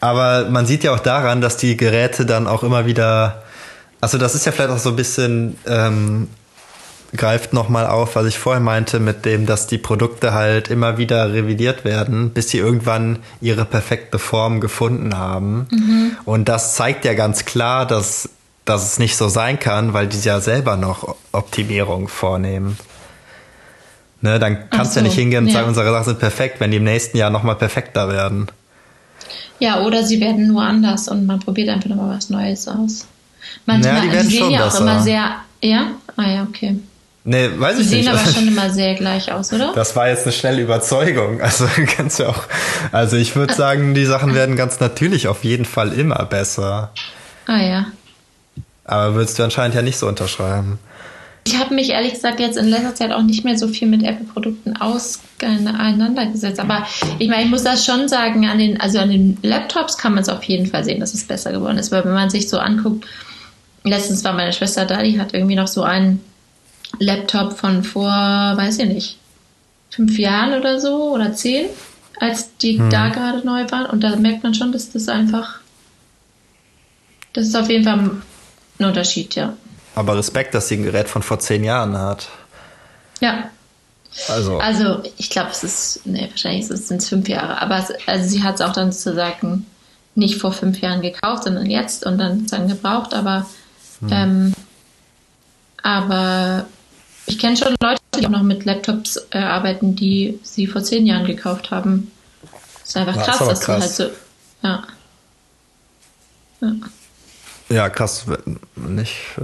[0.01, 3.43] Aber man sieht ja auch daran, dass die Geräte dann auch immer wieder,
[4.01, 6.28] also das ist ja vielleicht auch so ein bisschen, ähm,
[7.16, 11.34] greift nochmal auf, was ich vorher meinte, mit dem, dass die Produkte halt immer wieder
[11.34, 15.68] revidiert werden, bis sie irgendwann ihre perfekte Form gefunden haben.
[16.26, 18.30] Und das zeigt ja ganz klar, dass,
[18.66, 22.78] dass es nicht so sein kann, weil die ja selber noch Optimierung vornehmen.
[24.22, 25.53] Ne, dann kannst du ja so, nicht hingehen und ja.
[25.53, 28.47] sagen, unsere Sachen sind perfekt, wenn die im nächsten Jahr nochmal perfekter werden.
[29.59, 33.07] ja, oder sie werden nur anders und man probiert einfach nochmal was Neues aus.
[33.66, 34.82] Manchmal, Ja, die werden sehen schon ja auch besser.
[34.82, 35.91] immer sehr, ja?
[36.18, 36.80] Ah ja, okay.
[37.28, 38.10] Nee, weiß Die ich sehen nicht.
[38.10, 39.74] aber schon immer sehr gleich aus, oder?
[39.74, 41.42] Das war jetzt eine schnelle Überzeugung.
[41.46, 41.68] Also
[41.98, 42.44] kannst du auch.
[42.92, 46.92] Also ich würde sagen, die Sachen werden ganz natürlich auf jeden Fall immer besser.
[47.48, 47.86] Ah ja.
[48.84, 50.78] Aber würdest du anscheinend ja nicht so unterschreiben.
[51.48, 54.04] Ich habe mich ehrlich gesagt jetzt in letzter Zeit auch nicht mehr so viel mit
[54.04, 56.60] Apple-Produkten auseinandergesetzt.
[56.60, 56.86] Aber
[57.18, 60.22] ich meine, ich muss das schon sagen, an den, also an den Laptops kann man
[60.24, 61.92] es auf jeden Fall sehen, dass es besser geworden ist.
[61.92, 63.06] Weil wenn man sich so anguckt,
[63.84, 66.20] letztens war meine Schwester da, die hat irgendwie noch so einen
[67.00, 69.18] Laptop von vor, weiß ich nicht,
[69.89, 71.68] fünf Jahren oder so oder zehn,
[72.20, 73.86] als die da gerade neu waren.
[73.86, 75.60] Und da merkt man schon, dass das einfach,
[77.34, 78.12] das ist auf jeden Fall
[78.80, 79.54] ein Unterschied, ja.
[79.96, 82.28] Aber Respekt, dass sie ein Gerät von vor zehn Jahren hat.
[83.22, 83.50] Ja,
[84.30, 84.60] Also.
[84.60, 87.62] Also, ich glaube, es ist, nee, wahrscheinlich sind es fünf Jahre.
[87.62, 89.66] Aber es, also sie hat es auch dann sozusagen
[90.16, 93.14] nicht vor fünf Jahren gekauft, sondern jetzt und dann sozusagen gebraucht.
[93.14, 93.46] Aber,
[94.10, 94.54] ähm,
[95.84, 96.66] aber
[97.28, 101.06] ich kenne schon Leute, die auch noch mit Laptops äh, arbeiten, die sie vor zehn
[101.06, 102.12] Jahren gekauft haben.
[102.82, 103.98] Das ist einfach Ja, ist krass, aber dass krass.
[103.98, 104.84] du halt so, ja.
[106.62, 107.76] ja.
[107.76, 108.26] ja, krass.
[108.76, 109.42] Nicht äh,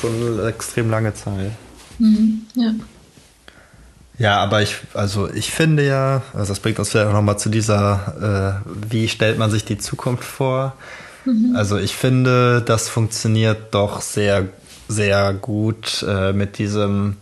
[0.00, 1.52] schon eine extrem lange Zeit.
[1.98, 2.72] Mhm, ja.
[4.18, 7.50] Ja, aber ich, also ich finde ja, also das bringt uns vielleicht auch nochmal zu
[7.50, 10.74] dieser, äh, wie stellt man sich die Zukunft vor?
[11.54, 14.48] Also ich finde, das funktioniert doch sehr,
[14.88, 17.16] sehr gut äh, mit diesem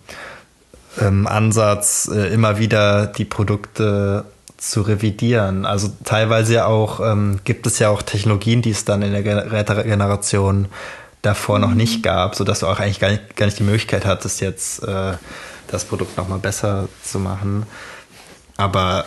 [1.00, 4.24] ähm, Ansatz, äh, immer wieder die Produkte
[4.56, 5.66] zu revidieren.
[5.66, 9.22] Also teilweise ja auch, ähm, gibt es ja auch Technologien, die es dann in der
[9.22, 10.68] Gener- Generation
[11.22, 14.40] davor noch nicht gab, sodass du auch eigentlich gar nicht, gar nicht die Möglichkeit hattest,
[14.40, 15.14] jetzt äh,
[15.68, 17.66] das Produkt nochmal besser zu machen.
[18.56, 19.04] Aber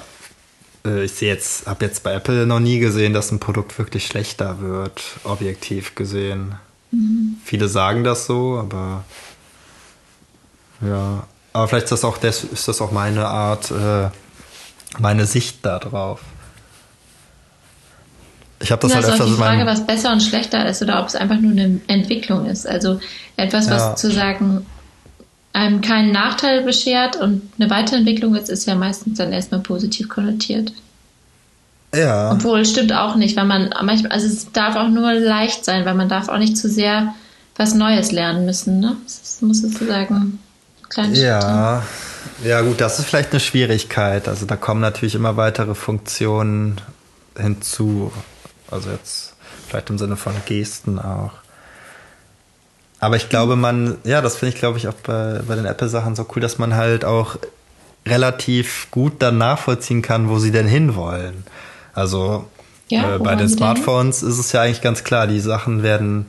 [0.85, 4.05] äh, ich sehe jetzt, habe jetzt bei Apple noch nie gesehen, dass ein Produkt wirklich
[4.05, 6.55] schlechter wird, objektiv gesehen.
[7.43, 9.03] Viele sagen das so, aber
[10.81, 11.23] ja.
[11.53, 14.09] Aber vielleicht ist das auch, das, ist das auch meine Art, äh,
[14.99, 16.21] meine Sicht da drauf.
[18.61, 21.01] Ich habe das Das halt öfters die in Frage, was besser und schlechter ist oder
[21.01, 22.67] ob es einfach nur eine Entwicklung ist.
[22.67, 22.99] Also
[23.37, 23.95] etwas, was Ja.
[23.95, 24.65] zu sagen
[25.53, 30.71] einem keinen Nachteil beschert und eine Weiterentwicklung ist, ist ja meistens dann erstmal positiv konnotiert.
[31.93, 32.31] Ja.
[32.31, 35.95] Obwohl, stimmt auch nicht, weil man manchmal, also es darf auch nur leicht sein, weil
[35.95, 37.13] man darf auch nicht zu sehr
[37.55, 38.95] was Neues lernen müssen, ne?
[39.05, 40.39] Es muss sozusagen
[40.89, 41.27] kleine Schritte.
[41.27, 41.83] Ja,
[42.43, 44.27] ja gut, das ist vielleicht eine Schwierigkeit.
[44.27, 46.79] Also da kommen natürlich immer weitere Funktionen
[47.37, 48.13] hinzu.
[48.71, 49.33] Also jetzt
[49.67, 51.31] vielleicht im Sinne von Gesten auch.
[52.99, 56.15] Aber ich glaube, man, ja, das finde ich, glaube ich, auch bei, bei den Apple-Sachen
[56.15, 57.37] so cool, dass man halt auch
[58.05, 61.43] relativ gut dann nachvollziehen kann, wo sie denn hinwollen.
[61.99, 62.47] Also
[62.89, 63.57] Ja, äh, bei den sie denn?
[63.57, 66.25] Smartphones ist es ja eigentlich ganz klar, die Sachen werden,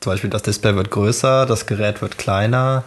[0.00, 2.84] zum Beispiel das Display wird größer, das Gerät wird kleiner.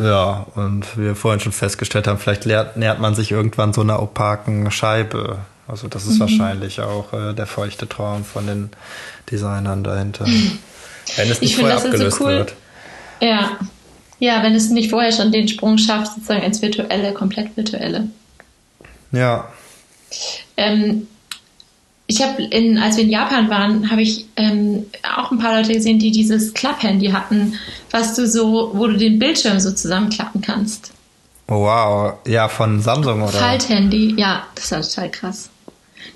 [0.00, 4.00] Ja, und wie wir vorhin schon festgestellt haben, vielleicht nähert man sich irgendwann so einer
[4.02, 5.38] opaken Scheibe.
[5.68, 6.10] Also das Mhm.
[6.12, 8.70] ist wahrscheinlich auch äh, der feuchte Traum von den
[9.30, 10.24] Designern dahinter.
[11.16, 12.26] Wenn es nicht vorher ist so abgelöst cool.
[12.38, 12.54] wird.
[13.20, 13.58] Ja.
[14.18, 18.06] Ja, wenn es nicht vorher schon den Sprung schafft, sozusagen ins Virtuelle, komplett Virtuelle.
[19.10, 19.48] Ja.
[20.56, 21.06] Ähm,
[22.06, 24.86] ich habe, in, als wir in Japan waren, habe ich ähm,
[25.16, 27.54] auch ein paar Leute gesehen, die dieses Klapphandy hatten,
[27.90, 30.92] was du so, wo du den Bildschirm so zusammenklappen kannst.
[31.48, 32.14] Oh, wow.
[32.26, 33.32] Ja, von Samsung oder?
[33.32, 35.50] Falthandy, ja, das war total krass.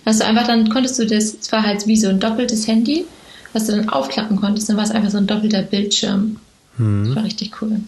[0.04, 3.04] Dass du einfach dann konntest du das, es war halt wie so ein doppeltes Handy,
[3.52, 6.36] was du dann aufklappen konntest, dann war es einfach so ein doppelter Bildschirm.
[6.76, 7.06] Mhm.
[7.06, 7.80] Das war richtig cool.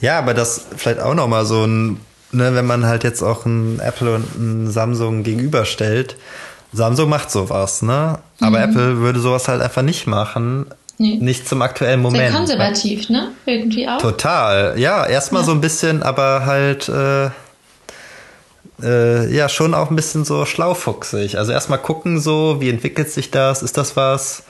[0.00, 2.00] Ja, aber das vielleicht auch nochmal so ein,
[2.32, 6.16] ne, wenn man halt jetzt auch ein Apple und ein Samsung gegenüberstellt.
[6.72, 8.18] Samsung macht sowas, ne?
[8.40, 10.66] Aber Apple würde sowas halt einfach nicht machen,
[10.98, 11.16] Nee.
[11.20, 12.34] Nicht zum aktuellen Sehr Moment.
[12.36, 13.32] konservativ, ne?
[13.46, 13.98] Irgendwie auch.
[13.98, 14.78] Total.
[14.78, 15.46] Ja, erstmal Ja.
[15.46, 17.30] so ein bisschen, aber halt äh,
[18.82, 21.38] äh, ja schon auch ein bisschen so schlaufuchsig.
[21.38, 24.44] Also erstmal gucken so, wie entwickelt sich das, ist das was?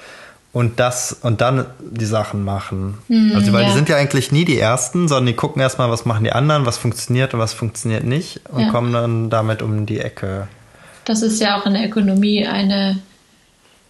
[0.52, 2.98] Und das und dann die Sachen machen.
[3.34, 3.68] also weil ja.
[3.68, 6.66] die sind ja eigentlich nie die ersten, sondern die gucken erstmal, was machen die anderen,
[6.66, 8.70] was funktioniert und was funktioniert nicht und Ja.
[8.70, 10.48] kommen dann damit um die Ecke.
[11.06, 12.98] Das ist ja auch in der Ökonomie eine,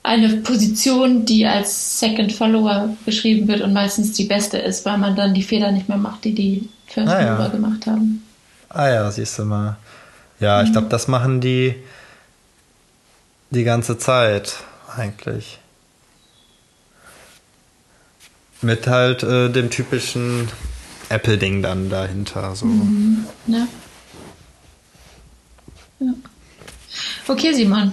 [0.05, 5.17] eine Position, die als Second Follower beschrieben wird und meistens die beste ist, weil man
[5.17, 7.49] dann die Fehler nicht mehr macht, die die First Ah, ja.
[7.49, 8.23] Gemacht haben.
[8.69, 9.77] Ah ja, siehst du mal.
[10.39, 11.75] Ja, ich glaube, das machen die
[13.51, 14.55] die ganze Zeit
[14.97, 15.59] eigentlich.
[18.63, 20.49] Mit halt äh, dem typischen
[21.09, 22.55] Apple-Ding dann dahinter.
[22.55, 22.67] So.
[22.67, 23.69] Ne?
[26.01, 26.15] Ja.
[27.29, 27.93] Okay, Simon.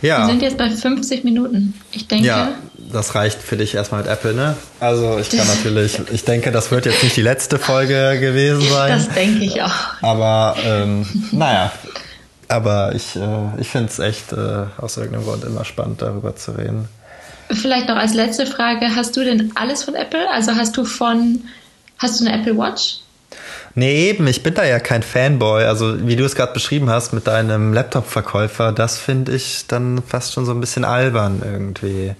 [0.00, 1.74] Wir Ja, sind jetzt bei 50 Minuten.
[1.92, 2.52] Ich denke, ja,
[2.92, 4.56] das reicht für dich erstmal mit Apple, ne?
[4.80, 8.92] Also ich kann natürlich, ich denke, das wird jetzt nicht die letzte Folge gewesen sein.
[8.92, 9.74] das denke ich auch.
[10.02, 11.72] Aber ähm, naja,
[12.48, 16.52] aber ich, äh, ich finde es echt äh, aus irgendeinem Grund immer spannend, darüber zu
[16.52, 16.88] reden.
[17.50, 20.28] Vielleicht noch als letzte Frage, hast du denn alles von Apple?
[20.30, 21.44] Also hast du von,
[21.98, 23.00] hast du eine Apple Watch?
[23.74, 25.64] Nee, eben, ich bin da ja kein Fanboy.
[25.64, 30.32] Also, wie du es gerade beschrieben hast mit deinem Laptop-Verkäufer, das finde ich dann fast
[30.32, 32.14] schon so ein bisschen albern irgendwie.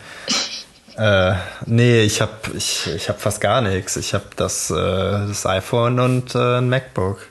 [0.97, 1.33] äh,
[1.67, 3.97] nee, ich habe ich, ich hab fast gar nichts.
[3.97, 7.27] Ich habe das, äh, das iPhone und äh, ein MacBook.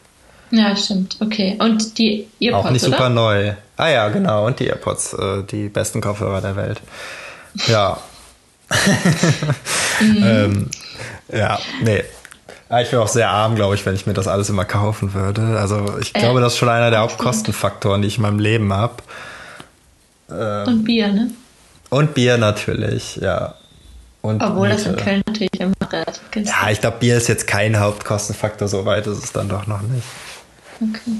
[0.51, 1.17] Ja, stimmt.
[1.19, 1.57] Okay.
[1.59, 2.97] Und die Earpods, Auch nicht oder?
[2.97, 3.53] super neu.
[3.75, 4.45] Ah ja, genau.
[4.45, 6.81] Und die AirPods, äh, die besten Kopfhörer der Welt.
[7.67, 7.97] Ja.
[10.01, 10.69] ähm,
[11.31, 12.03] ja, nee.
[12.81, 15.57] Ich wäre auch sehr arm, glaube ich, wenn ich mir das alles immer kaufen würde.
[15.57, 16.99] Also ich Äh, glaube, das ist schon einer der.
[16.99, 18.95] Hauptkostenfaktoren, die ich in meinem Leben habe.
[20.27, 21.31] Und Bier, ne?
[21.89, 23.55] Und Bier natürlich, ja.
[24.21, 25.03] Und Obwohl das in Miete.
[25.05, 29.07] Köln natürlich immer relativ günstig Ja, ich glaube, Bier ist jetzt kein Hauptkostenfaktor, so weit
[29.07, 30.03] ist es dann doch noch nicht.
[30.81, 31.11] Okay.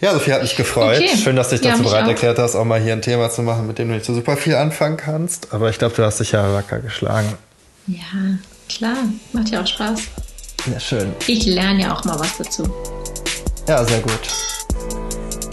[0.00, 0.98] Ja, Sophie hat mich gefreut.
[0.98, 1.16] Okay.
[1.16, 2.08] Schön, dass du dich Ja, dazu mich bereit auch.
[2.08, 4.36] erklärt hast, auch mal hier ein Thema zu machen, mit dem du nicht so super
[4.36, 5.48] viel anfangen kannst.
[5.52, 7.32] Aber ich glaube, du hast dich ja wacker geschlagen.
[7.86, 8.02] Ja,
[8.68, 8.96] klar.
[9.32, 10.00] Macht ja auch Spaß.
[10.72, 11.14] Ja, schön.
[11.26, 12.64] Ich lerne ja auch mal was dazu.
[13.68, 14.20] Ja, sehr gut.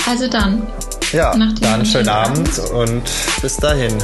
[0.07, 0.67] Also dann.
[1.13, 3.03] Ja, dann schönen schönen Abend und
[3.41, 3.97] bis dahin.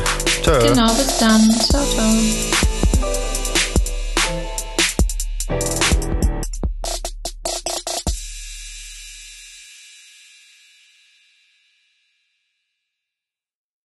[0.44, 0.58] Tschö.
[0.60, 1.42] Genau, bis dann.
[1.70, 2.69] Ciao, ciao.